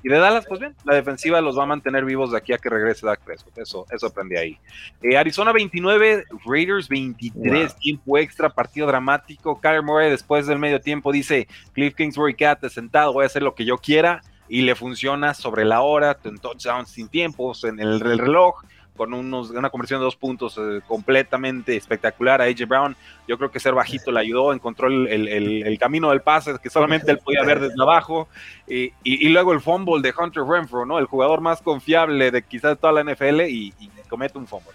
[0.01, 2.57] Y de Dallas, pues bien, la defensiva los va a mantener vivos de aquí a
[2.57, 4.57] que regrese Dak Prescott, eso, eso aprendí ahí.
[5.03, 11.11] Eh, Arizona 29, Raiders 23, tiempo extra, partido dramático, Kyler Murray después del medio tiempo
[11.11, 15.35] dice, Cliff Kingsbury, quédate sentado, voy a hacer lo que yo quiera, y le funciona
[15.35, 18.63] sobre la hora, en touchdowns sin tiempos, en el reloj,
[18.99, 22.97] con unos, una conversión de dos puntos eh, completamente espectacular a AJ Brown.
[23.29, 27.19] Yo creo que ser bajito le ayudó, encontró el, camino del pase que solamente él
[27.19, 28.27] podía ver desde abajo.
[28.67, 30.99] Y, luego el fumble de Hunter Renfro, ¿no?
[30.99, 33.73] El jugador más confiable de quizás toda la NFL y,
[34.09, 34.73] comete un fumble.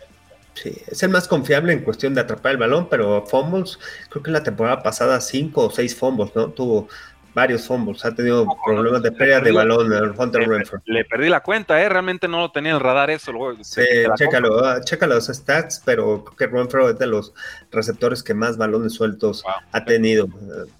[0.55, 4.31] Sí, es el más confiable en cuestión de atrapar el balón, pero fumbles, creo que
[4.31, 6.49] la temporada pasada cinco o seis fumbles, ¿no?
[6.49, 6.89] Tuvo
[7.35, 10.81] varios fumbles, ha tenido problemas de pérdida de balón Hunter Renfrew.
[10.87, 11.89] Le perdí la cuenta, ¿eh?
[11.89, 13.33] realmente no lo tenía en el radar eso.
[13.63, 13.83] sí,
[14.17, 17.35] chécalo, ah, chécalo los stats, pero creo que Renfrew es de los
[17.73, 20.27] receptores que más balones sueltos ha tenido.
[20.27, 20.71] Eh,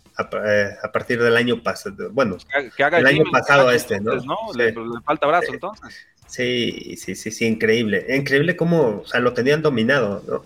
[0.47, 2.37] eh, a, partir del año pasado, bueno,
[2.79, 4.15] el año pasado este, ¿no?
[4.55, 4.73] Le,
[5.05, 6.07] falta brazo entonces.
[6.29, 8.07] Sí, sí, sí, sí, increíble.
[8.09, 10.45] Increíble cómo, o sea, lo tenían dominado, ¿no?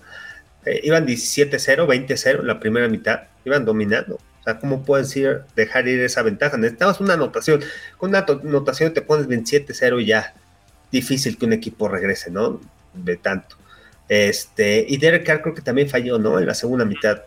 [0.82, 4.18] iban 17-0, 20-0 la primera mitad, iban dominando.
[4.56, 6.56] ¿Cómo puedes ir, dejar ir esa ventaja?
[6.56, 7.60] Necesitabas una anotación.
[7.98, 10.34] Con una anotación te pones 27-0 y ya.
[10.90, 12.60] Difícil que un equipo regrese, ¿no?
[12.94, 13.56] De tanto.
[14.08, 16.38] Este, y Derek Carr creo que también falló, ¿no?
[16.38, 17.22] En la segunda mitad.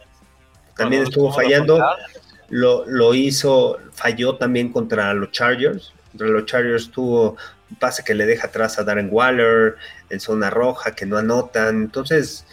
[0.75, 1.79] También estuvo fallando.
[2.49, 5.93] Lo, lo, hizo, falló también contra los Chargers.
[6.11, 7.37] Contra los Chargers tuvo
[7.69, 9.75] un pase que le deja atrás a Darren Waller
[10.09, 11.83] en zona roja, que no anotan.
[11.83, 12.45] Entonces,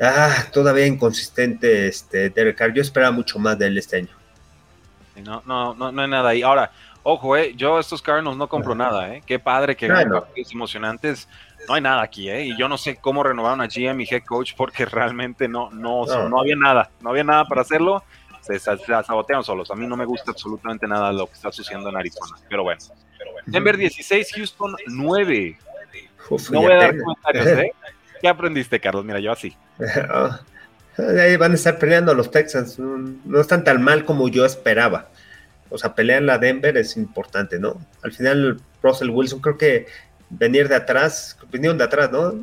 [0.00, 2.72] ah, todavía inconsistente este Derek Carr.
[2.72, 4.16] Yo esperaba mucho más de él este año.
[5.22, 6.42] No, no, no, no hay nada ahí.
[6.42, 6.70] Ahora,
[7.02, 9.22] ojo, eh, yo estos Cardinals no compro nada, eh.
[9.24, 11.28] Qué padre que ganan partidos emocionantes.
[11.68, 12.46] No hay nada aquí, eh.
[12.46, 16.04] Y yo no sé cómo renovaron a GM y head coach porque realmente no, no,
[16.28, 16.90] no, había nada.
[17.00, 18.04] No había nada para hacerlo.
[18.42, 19.70] Se, sabotearon solos.
[19.70, 22.36] A mí no me gusta absolutamente nada lo que está sucediendo en Arizona.
[22.48, 22.80] Pero bueno.
[23.46, 25.58] Denver 16, Houston 9.
[26.50, 27.72] no voy a dar comentarios, ¿eh?
[28.20, 29.04] ¿Qué aprendiste, Carlos?
[29.04, 29.56] Mira, yo así.
[30.98, 32.78] Ahí van a estar peleando los Texans.
[32.78, 35.08] No, están tan mal como yo esperaba.
[35.68, 37.78] O sea, pelear la Denver es importante, ¿no?
[38.02, 39.86] Al final, Russell Wilson creo que
[40.30, 42.34] venir de atrás, vinieron de atrás, ¿no?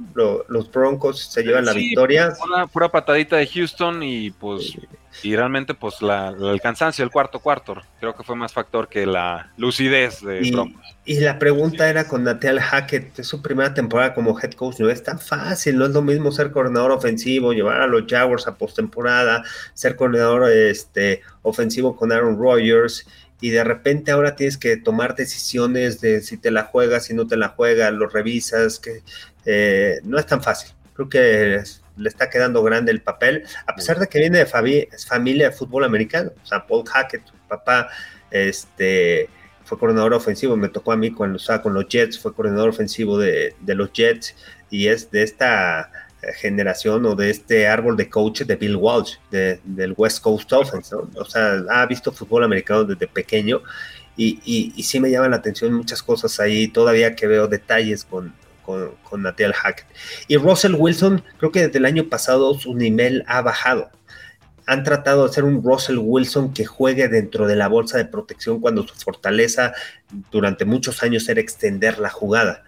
[0.47, 2.33] los Broncos se llevan la victoria.
[2.45, 4.77] Una pura patadita de Houston y pues
[5.21, 9.05] y realmente pues la, el cansancio el cuarto cuarto creo que fue más factor que
[9.05, 10.81] la lucidez de y, Broncos.
[11.05, 14.89] Y la pregunta era con Nathaniel Hackett, es su primera temporada como head coach, no
[14.89, 18.55] es tan fácil, no es lo mismo ser coordinador ofensivo, llevar a los Jaguars a
[18.55, 23.05] postemporada, ser coordinador este, ofensivo con Aaron Rodgers
[23.43, 27.27] y de repente ahora tienes que tomar decisiones de si te la juegas, si no
[27.27, 29.03] te la juegas, lo revisas, que
[29.45, 30.71] eh, no es tan fácil.
[30.93, 31.61] Creo que
[31.97, 35.83] le está quedando grande el papel, a pesar de que viene de familia de fútbol
[35.83, 36.31] americano.
[36.41, 37.89] O sea, Paul Hackett, su papá,
[38.31, 39.29] este,
[39.63, 43.17] fue coordinador ofensivo, me tocó a mí cuando estaba con los Jets, fue coordinador ofensivo
[43.17, 44.35] de, de los Jets
[44.69, 45.91] y es de esta
[46.31, 50.95] generación o de este árbol de coaches de Bill Walsh, del West Coast Offense.
[50.95, 53.61] O sea, ha visto fútbol americano desde pequeño
[54.15, 54.39] y,
[54.75, 58.33] y, sí me llaman la atención muchas cosas ahí, todavía que veo detalles con,
[58.65, 59.87] con, con Hackett.
[60.27, 63.91] Y Russell Wilson, creo que desde el año pasado su nivel ha bajado.
[64.65, 68.61] Han tratado de hacer un Russell Wilson que juegue dentro de la bolsa de protección
[68.61, 69.73] cuando su fortaleza
[70.31, 72.63] durante muchos años era extender la jugada.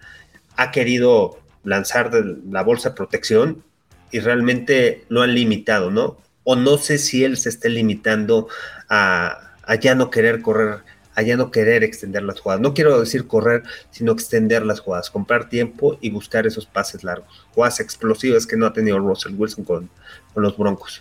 [0.56, 3.64] Ha querido lanzar de la bolsa de protección
[4.10, 6.18] y realmente lo han limitado, ¿no?
[6.44, 8.48] O no sé si él se esté limitando
[8.88, 10.80] a, ya no querer correr,
[11.16, 12.60] a ya no querer extender las jugadas.
[12.60, 17.46] No quiero decir correr, sino extender las jugadas, comprar tiempo y buscar esos pases largos,
[17.54, 19.90] jugadas explosivas que no ha tenido Russell Wilson con,
[20.34, 21.00] con los Broncos.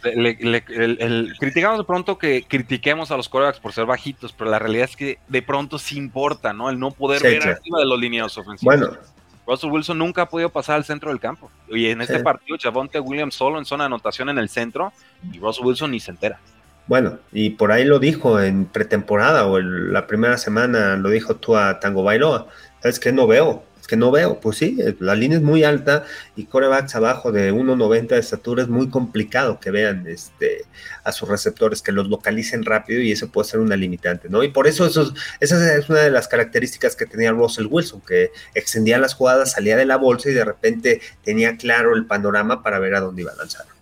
[1.39, 4.95] criticamos de pronto que critiquemos a los corebacks por ser bajitos, pero la realidad es
[4.95, 6.69] que de pronto sí importa, ¿no?
[6.69, 8.79] El no poder ver arriba de los lineados ofensivos.
[8.79, 8.97] Bueno,
[9.45, 11.51] Russell Wilson nunca ha podido pasar al centro del campo.
[11.67, 14.91] Y en este partido, Javonte Williams solo en zona de anotación en el centro
[15.31, 16.39] y Russell Wilson ni se entera.
[16.87, 21.57] Bueno, y por ahí lo dijo en pretemporada o la primera semana lo dijo tú
[21.57, 22.47] a Tango Bailoa.
[22.81, 23.11] ¿Sabes qué?
[23.11, 24.39] No veo que no veo.
[24.39, 26.05] Pues sí, la línea es muy alta
[26.35, 30.65] y corebacks abajo de 1.90 de estatura es muy complicado que vean este,
[31.03, 34.43] a sus receptores, que los localicen rápido y eso puede ser una limitante, ¿no?
[34.43, 38.31] Y por eso, eso esa es una de las características que tenía Russell Wilson, que
[38.53, 42.79] extendía las jugadas, salía de la bolsa y de repente tenía claro el panorama para
[42.79, 43.74] ver a dónde iba a lanzar.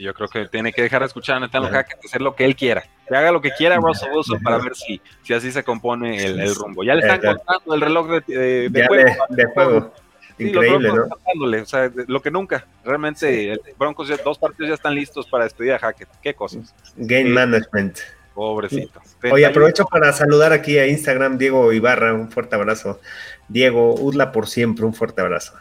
[0.00, 2.56] Yo creo que tiene que dejar de escuchar a Nathaniel Hackett, hacer lo que él
[2.56, 2.82] quiera.
[3.06, 6.54] Que haga lo que quiera Russell Wilson para ver si, si así se compone el,
[6.54, 6.82] rumbo.
[6.82, 9.92] Ya le están cortando el reloj de, juego.
[10.38, 11.62] Increíble, ¿no?
[11.62, 12.66] O sea, lo que nunca.
[12.82, 16.08] Realmente, Broncos, dos partidos ya están listos para despedir a Hackett.
[16.22, 16.74] Qué cosas.
[16.96, 17.98] Game management.
[18.34, 19.02] Pobrecito.
[19.30, 23.00] Oye, aprovecho para saludar aquí a Instagram Diego Ibarra, un fuerte abrazo.
[23.48, 25.52] Diego, Udla por siempre, un fuerte abrazo.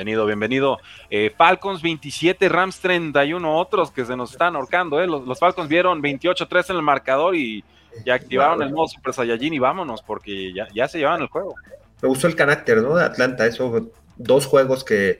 [0.00, 0.78] Bienvenido, bienvenido.
[1.10, 4.98] Eh, Falcons 27, Rams 31, otros que se nos están ahorcando.
[4.98, 5.06] ¿eh?
[5.06, 7.62] Los, Falcons vieron 28-3 en el marcador y
[8.06, 11.54] ya activaron el modo Super Saiyajin y vámonos, porque ya, se llevan el juego.
[12.00, 12.96] Me gustó el carácter, ¿no?
[12.96, 15.18] De Atlanta, esos dos juegos que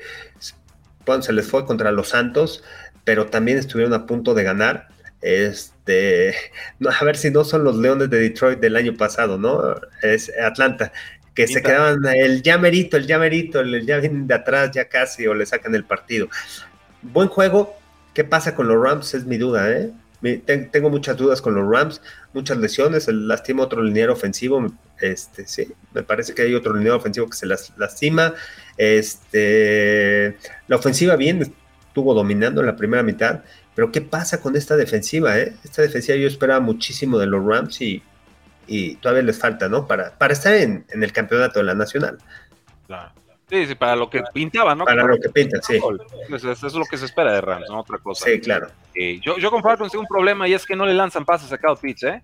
[1.04, 2.64] bueno, se les fue contra los Santos,
[3.04, 4.88] pero también estuvieron a punto de ganar.
[5.20, 6.34] Este,
[7.00, 9.74] a ver si no son los Leones de Detroit del año pasado, ¿no?
[10.00, 10.90] Es Atlanta
[11.34, 15.34] que se quedaban el llamerito, el llamerito, el ya vienen de atrás ya casi o
[15.34, 16.28] le sacan el partido.
[17.02, 17.76] Buen juego.
[18.14, 19.14] ¿Qué pasa con los Rams?
[19.14, 19.92] Es mi duda, ¿eh?
[20.70, 22.02] tengo muchas dudas con los Rams,
[22.34, 24.66] muchas lesiones, el lastima otro liniero ofensivo,
[25.00, 28.34] este, sí, me parece que hay otro liniero ofensivo que se las, lastima,
[28.76, 30.36] este,
[30.68, 31.54] la ofensiva bien,
[31.88, 33.40] estuvo dominando en la primera mitad,
[33.74, 35.38] pero ¿qué pasa con esta defensiva?
[35.38, 35.54] Eh?
[35.64, 38.02] Esta defensiva yo esperaba muchísimo de los Rams y
[38.70, 39.84] y todavía les falta, ¿no?
[39.88, 42.18] Para, para estar en, el campeonato de la nacional.
[42.86, 43.10] Claro.
[43.48, 44.84] Sí, sí, para lo que pintaba, ¿no?
[44.84, 45.80] Para, lo que pinta, sí.
[46.32, 47.80] Eso, es lo que se espera de Rams, ¿no?
[47.80, 48.26] Otra cosa.
[48.26, 48.68] Sí, claro.
[48.94, 51.58] yo, yo con Falcons tengo un problema y es que no le lanzan pases a
[51.58, 52.22] Kyle Pitts, ¿eh?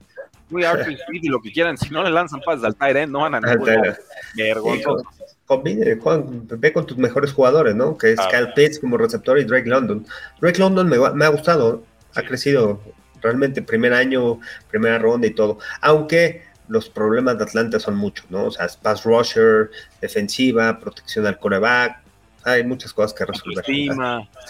[0.48, 3.34] Muy Arthur y lo que quieran, si no le lanzan pases al Tyrant, no van
[3.34, 3.96] a ningún
[4.36, 5.04] Vergonzoso.
[5.46, 7.98] Combine, Juan, ve con tus mejores jugadores, ¿no?
[7.98, 10.06] Que es Kyle Pitts como receptor y Drake London.
[10.40, 11.82] Drake London me, me ha gustado,
[12.14, 12.80] ha crecido
[13.26, 15.58] realmente primer año, primera ronda y todo.
[15.80, 18.44] Aunque los problemas de Atlanta son muchos, ¿no?
[18.44, 19.70] O sea, pass rusher,
[20.00, 21.98] defensiva, protección al coreback,
[22.44, 23.64] hay muchas cosas que resolver.
[23.64, 23.88] Sí,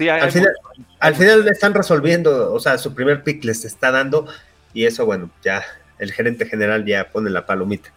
[0.09, 0.53] al, final,
[1.01, 4.27] al final le están resolviendo, o sea, su primer pick les está dando
[4.75, 5.65] y eso, bueno, ya
[5.99, 7.91] el gerente general ya pone la palomita.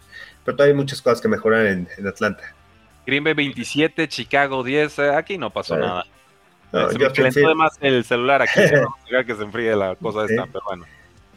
[0.44, 2.54] Pero todavía hay muchas cosas que mejorar en, Atlanta.
[3.06, 6.06] Green Bay 27, Chicago 10, eh, aquí no pasó nada.
[6.72, 8.60] No, se me más el celular aquí,
[9.26, 10.84] que se enfríe la cosa esta, pero bueno.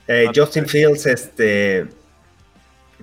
[0.07, 1.87] Eh, Justin Fields, este.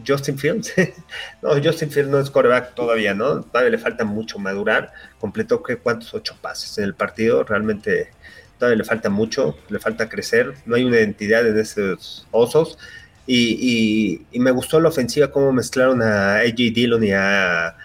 [0.07, 0.72] Justin Fields,
[1.43, 3.43] no, Justin Fields no es coreback todavía, ¿no?
[3.43, 4.93] Todavía le falta mucho madurar.
[5.18, 8.11] Completó que cuántos ocho pases en el partido, realmente
[8.59, 10.55] todavía le falta mucho, le falta crecer.
[10.66, 12.78] No hay una identidad en esos osos.
[13.26, 17.76] Y, me gustó la ofensiva, cómo mezclaron a AJ Dillon y a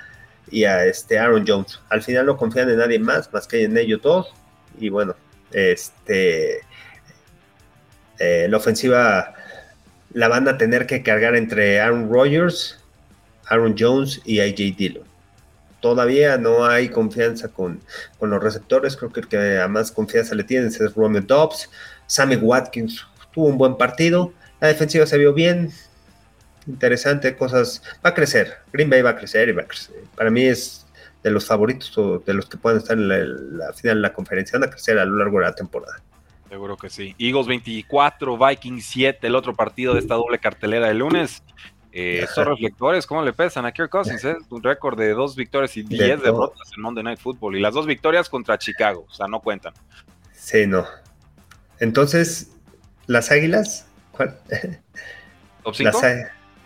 [0.56, 1.82] y a este Aaron Jones.
[1.90, 4.34] Al final no confían en nadie más, más que en ellos dos.
[4.80, 5.14] Y bueno,
[5.52, 6.62] este
[8.20, 9.34] eh, la ofensiva
[10.14, 12.80] la van a tener que cargar entre Aaron Rodgers,
[13.50, 15.04] Aaron Jones y AJ Dillon.
[15.82, 17.82] Todavía no hay confianza con,
[18.18, 18.96] con, los receptores.
[18.96, 21.70] Creo que el que a más confianza le tienen es Romeo Dobbs.
[22.08, 24.32] Sammy Watkins tuvo un buen partido.
[24.62, 25.74] La defensiva se vio bien
[26.68, 27.82] interesante, cosas.
[28.06, 28.58] Va a crecer.
[28.72, 29.96] Green Bay va a crecer y va a crecer.
[30.16, 30.86] Para mí es
[31.24, 33.08] de los favoritos o de los que pueden estar en
[33.58, 34.60] la, final de la conferencia.
[34.60, 36.02] Van a crecer a lo largo de la temporada.
[36.50, 37.16] Seguro que sí.
[37.18, 41.44] Eagles 24, Vikings 7, el otro partido de esta doble cartelera de lunes.
[41.92, 44.24] Eh, estos reflectores, ¿cómo le pesan a Kirk Cousins?
[44.26, 44.36] Eh?
[44.50, 47.56] Un récord de dos victorias y 10 derrotas en Monday Night Football.
[47.56, 49.74] Y las dos victorias contra Chicago, o sea, no cuentan.
[50.32, 50.86] Sí, no.
[51.80, 52.52] Entonces,
[53.08, 53.88] ¿las águilas?
[54.12, 54.38] ¿Cuál?
[55.64, 56.00] ¿Top 5?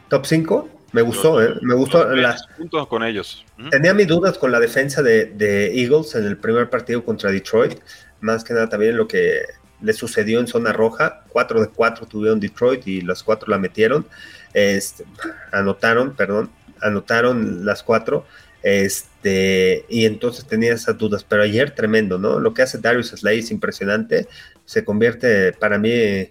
[0.09, 2.09] Top 5, me gustó, eh, me gustó.
[2.15, 3.45] Las, puntos con ellos.
[3.69, 7.79] Tenía mis dudas con la defensa de, Eagles en el primer partido contra Detroit,
[8.21, 9.41] más que nada también lo que
[9.81, 14.05] le sucedió en zona roja, 4 de 4 tuvieron Detroit y las 4 la metieron,
[14.53, 15.05] este,
[15.51, 16.49] anotaron, perdón,
[16.81, 18.25] anotaron las 4,
[18.61, 22.39] este, y entonces tenía esas dudas, pero ayer tremendo, ¿no?
[22.39, 24.27] Lo que hace Darius Slay es impresionante,
[24.65, 26.29] se convierte para mí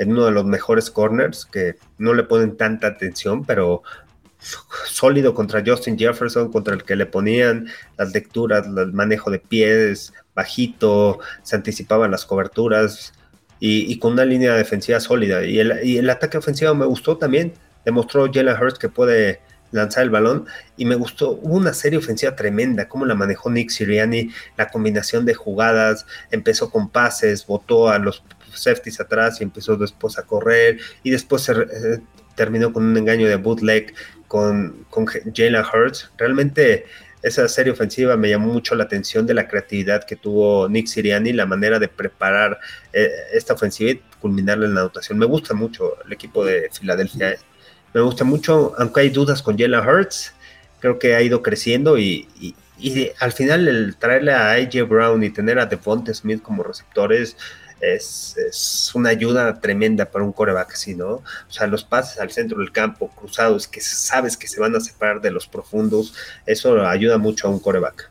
[0.00, 3.82] en uno de los mejores corners que no le ponen tanta atención, pero
[4.86, 10.14] sólido contra Justin Jefferson, contra el que le ponían las lecturas, el manejo de pies,
[10.34, 13.12] bajito, se anticipaban las coberturas
[13.58, 15.44] y, con una línea defensiva sólida.
[15.44, 17.52] Y el, ataque ofensivo me gustó también.
[17.84, 20.46] Demostró Jalen Hurts que puede lanzar el balón
[20.78, 25.26] y me gustó, hubo una serie ofensiva tremenda, cómo la manejó Nick Siriani, la combinación
[25.26, 28.24] de jugadas, empezó con pases, botó a los
[28.58, 32.00] safeties atrás y empezó después a correr y después eh,
[32.34, 33.94] terminó con un engaño de bootleg
[34.26, 34.86] con,
[35.34, 36.10] Jalen Hurts.
[36.16, 36.86] Realmente
[37.22, 41.32] esa serie ofensiva me llamó mucho la atención de la creatividad que tuvo Nick Siriani,
[41.32, 42.58] la manera de preparar
[42.92, 45.18] eh, esta ofensiva y culminarla en la anotación.
[45.18, 47.36] Me gusta mucho el equipo de Filadelfia.
[47.92, 50.32] Me gusta mucho, aunque hay dudas con Jalen Hurts,
[50.80, 52.26] creo que ha ido creciendo y,
[53.18, 57.36] al final el traerle a AJ Brown y tener a Devonta Smith como receptores
[57.80, 61.08] es, una ayuda tremenda para un coreback así, ¿no?
[61.08, 64.80] O sea, los pases al centro del campo, cruzados, que sabes que se van a
[64.80, 66.14] separar de los profundos,
[66.46, 68.10] eso ayuda mucho a un coreback.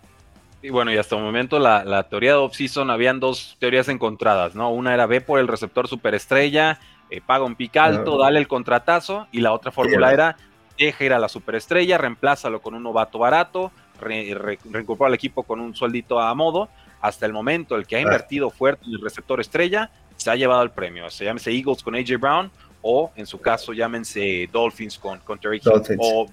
[0.62, 4.72] Y bueno, y hasta el momento la, teoría de off-season habían dos teorías encontradas, ¿no?
[4.72, 9.28] Una era ve por el receptor superestrella, eh, paga un pic alto, dale el contratazo,
[9.32, 10.36] y la otra fórmula era
[10.78, 15.76] deja ir a la superestrella, reemplázalo con un novato barato, reincorpora al equipo con un
[15.76, 16.70] sueldito a modo,
[17.02, 20.62] hasta el momento el que ha invertido fuerte en el receptor estrella se ha llevado
[20.64, 21.10] el premio.
[21.10, 25.62] Se llámese Eagles con AJ Brown o en su caso llámense Dolphins con, con Terry
[25.98, 26.28] o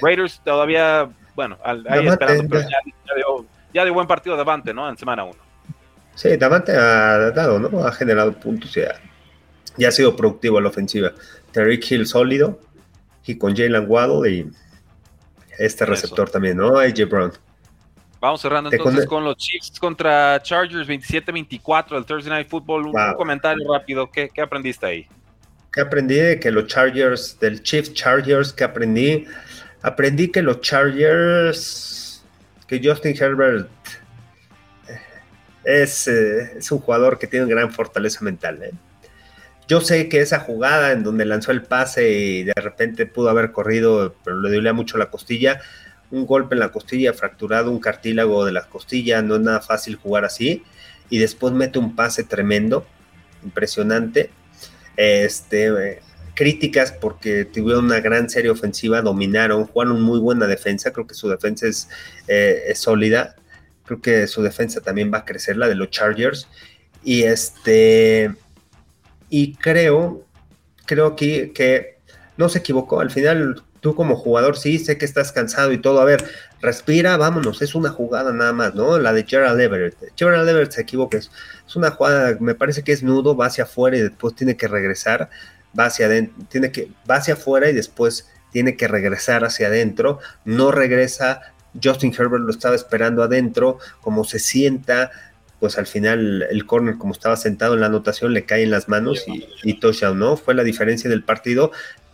[0.00, 2.48] Raiders todavía, bueno, ahí esperando,
[3.06, 4.88] pero ya, de buen partido Davante, ¿no?
[4.88, 5.34] En semana 1.
[6.14, 7.84] Sí, Davante ha dado, ¿no?
[7.84, 8.82] Ha generado puntos y
[9.76, 11.12] ya ha sido productivo en la ofensiva.
[11.52, 12.60] Terry Hill sólido
[13.24, 14.50] y con Jalen Waddle y
[15.58, 16.78] este receptor también, ¿no?
[16.78, 17.32] AJ Brown.
[18.20, 22.88] Vamos cerrando entonces con los Chiefs contra Chargers 27-24 del Thursday Night Football.
[22.88, 25.06] Un, comentario rápido, ¿Qué, aprendiste ahí?
[25.72, 29.24] ¿Qué aprendí de que los Chargers, del Chiefs Chargers, ¿qué aprendí?
[29.80, 32.22] Aprendí que los Chargers,
[32.66, 33.70] que Justin Herbert
[34.86, 35.00] eh,
[35.64, 38.62] es, eh, es un jugador que tiene gran fortaleza mental.
[38.62, 38.72] ¿eh?
[39.66, 43.52] Yo sé que esa jugada en donde lanzó el pase y de repente pudo haber
[43.52, 45.62] corrido, pero le dolía mucho la costilla,
[46.10, 49.96] un golpe en la costilla, fracturado un cartílago de la costilla, no es nada fácil
[49.96, 50.62] jugar así.
[51.08, 52.86] Y después mete un pase tremendo,
[53.42, 54.30] impresionante.
[54.96, 56.00] Este,
[56.34, 61.28] críticas porque tuvieron una gran serie ofensiva, dominaron, jugaron muy buena defensa, creo que su
[61.28, 61.88] defensa es,
[62.28, 63.36] eh, es sólida,
[63.84, 66.48] creo que su defensa también va a crecer, la de los Chargers.
[67.02, 68.34] Y este,
[69.28, 70.24] y creo,
[70.86, 71.98] creo que, que
[72.36, 76.00] no se equivocó, al final tú como jugador sí sé que estás cansado y todo,
[76.00, 76.24] a ver,
[76.60, 78.98] respira, vámonos, es una jugada nada más, ¿no?
[78.98, 79.96] La de Gerald Everett.
[80.16, 81.30] Gerald Everett se equivoca, es,
[81.74, 85.30] una jugada, me parece que es nudo, va hacia afuera y después tiene que regresar,
[85.78, 90.18] va hacia adentro, tiene que, va hacia afuera y después tiene que regresar hacia adentro,
[90.44, 91.40] no regresa,
[91.82, 95.10] Justin Herbert lo estaba esperando adentro, como se sienta,
[95.60, 98.88] pues al final el corner, como estaba sentado en la anotación, le cae en las
[98.88, 100.36] manos y, y touchdown, ¿no?
[100.36, 101.70] Fue la diferencia del partido,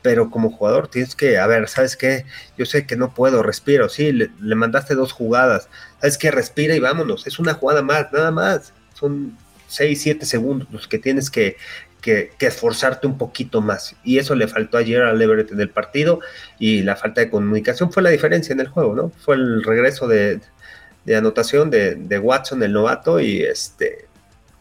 [0.06, 2.26] pero como jugador tienes que, a ver, ¿sabes qué?
[2.56, 5.68] Yo sé que no puedo, respiro, sí, le, mandaste dos jugadas,
[6.00, 6.30] ¿sabes qué?
[6.30, 9.36] Respira y vámonos, es una jugada más, nada más, son
[9.66, 11.56] seis, siete segundos los que tienes que,
[12.00, 16.20] que, esforzarte un poquito más, y eso le faltó ayer al Everett en el partido,
[16.60, 19.10] y la falta de comunicación fue la diferencia en el juego, ¿no?
[19.10, 20.40] Fue el regreso de,
[21.16, 24.06] anotación de, de, Watson, el novato, y este,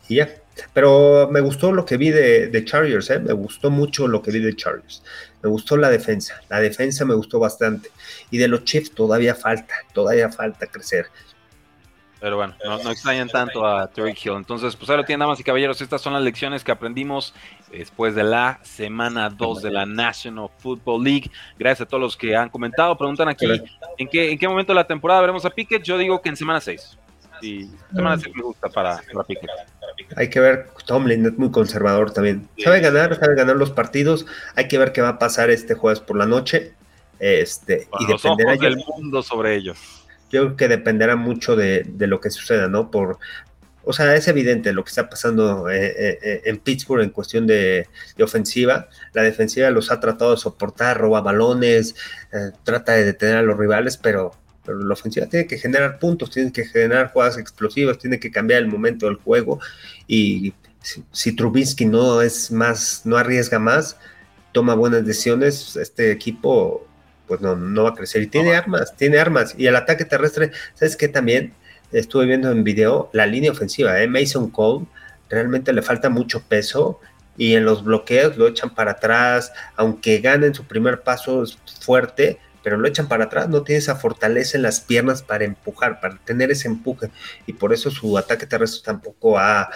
[0.09, 0.29] y ya.
[0.73, 3.19] Pero me gustó lo que vi de, de Chargers, ¿eh?
[3.19, 5.03] me gustó mucho lo que vi de Chargers.
[5.41, 7.91] Me gustó la defensa, la defensa me gustó bastante.
[8.31, 11.07] Y de los Chiefs todavía falta, todavía falta crecer.
[12.19, 14.33] Pero bueno, no, extrañan tanto a Terry Hill.
[14.37, 15.79] Entonces, pues lo tienen, damas y caballeros.
[15.81, 17.35] Estas son las lecciones que aprendimos
[17.71, 21.29] después de la semana 2 de la National Football League.
[21.59, 22.97] Gracias a todos los que han comentado.
[22.97, 23.45] Preguntan aquí,
[23.99, 25.83] ¿en qué, en qué momento de la temporada veremos a Pickett?
[25.83, 26.97] Yo digo que en semana 6.
[27.41, 29.49] Y semana 6 me gusta para, para Pickett.
[30.15, 32.47] Hay que ver, Tomlin es muy conservador también.
[32.57, 34.25] Sabe ganar, sabe ganar los partidos.
[34.55, 36.73] Hay que ver qué va a pasar este jueves por la noche.
[37.19, 39.77] Este, y dependerá del mundo sobre ellos.
[40.31, 42.91] Yo creo que dependerá mucho de, lo que suceda, ¿no?
[42.91, 43.19] Por,
[43.83, 47.47] o sea, es evidente lo que está pasando eh, eh, eh, en Pittsburgh en cuestión
[47.47, 47.87] de,
[48.21, 48.89] ofensiva.
[49.13, 51.95] La defensiva los ha tratado de soportar, roba balones,
[52.63, 54.31] trata de detener a los rivales, pero
[54.65, 58.61] pero la ofensiva tiene que generar puntos, tiene que generar jugadas explosivas, tiene que cambiar
[58.61, 59.59] el momento del juego
[60.07, 60.53] y
[61.11, 63.97] si, Trubisky no es más, no arriesga más,
[64.51, 66.87] toma buenas decisiones, este equipo
[67.27, 70.51] pues no, no va a crecer y tiene armas, tiene armas y el ataque terrestre,
[70.75, 71.53] ¿sabes qué también?
[71.91, 74.07] Estuve viendo en video la línea ofensiva, ¿eh?
[74.07, 74.85] Mason Cole
[75.29, 76.99] realmente le falta mucho peso
[77.37, 81.43] y en los bloqueos lo echan para atrás, aunque ganen su primer paso
[81.81, 85.99] fuerte, pero lo echan para atrás, no tiene esa fortaleza en las piernas para empujar,
[86.01, 87.11] para tener ese empuje,
[87.45, 89.69] y por eso su ataque terrestre tampoco ha,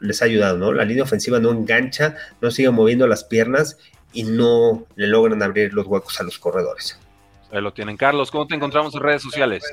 [0.00, 0.74] les ha ayudado, ¿no?
[0.74, 3.78] La línea ofensiva no engancha, no sigue moviendo las piernas
[4.12, 7.00] y no le logran abrir los huecos a los corredores.
[7.50, 7.96] Ahí lo tienen.
[7.96, 9.64] Carlos, ¿cómo te encontramos en redes sociales?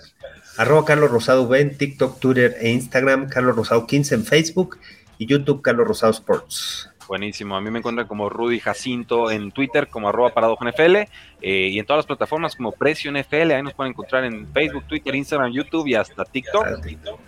[0.56, 4.80] Arroba Carlos Rosado V en TikTok, Twitter e Instagram, Carlos Rosado 15 en Facebook
[5.18, 6.91] y YouTube, Carlos Rosado Sports.
[7.12, 7.58] Buenísimo.
[7.58, 10.96] A mí me encuentran como Rudy Jacinto en Twitter, como arroba paradojo NFL,
[11.42, 13.52] eh, y en todas las plataformas como Precio NFL.
[13.52, 16.66] Ahí nos pueden encontrar en Facebook, Twitter, Instagram, YouTube y hasta TikTok.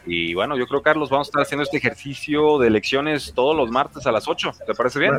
[0.05, 3.69] Y bueno, yo creo, Carlos, vamos a estar haciendo este ejercicio de elecciones todos los
[3.71, 4.53] martes a las 8.
[4.65, 5.15] ¿Te parece bien?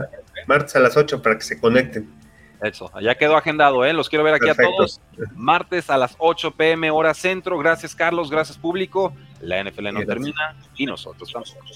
[0.46, 2.10] Martes a las 8 para que se conecten.
[2.62, 3.92] Eso, ya quedó agendado, ¿eh?
[3.92, 4.98] Los quiero ver aquí a todos.
[5.34, 7.58] Martes a las 8 pm hora centro.
[7.58, 8.30] Gracias, Carlos.
[8.30, 9.12] Gracias, público.
[9.42, 11.66] La NFL no termina y nosotros tampoco.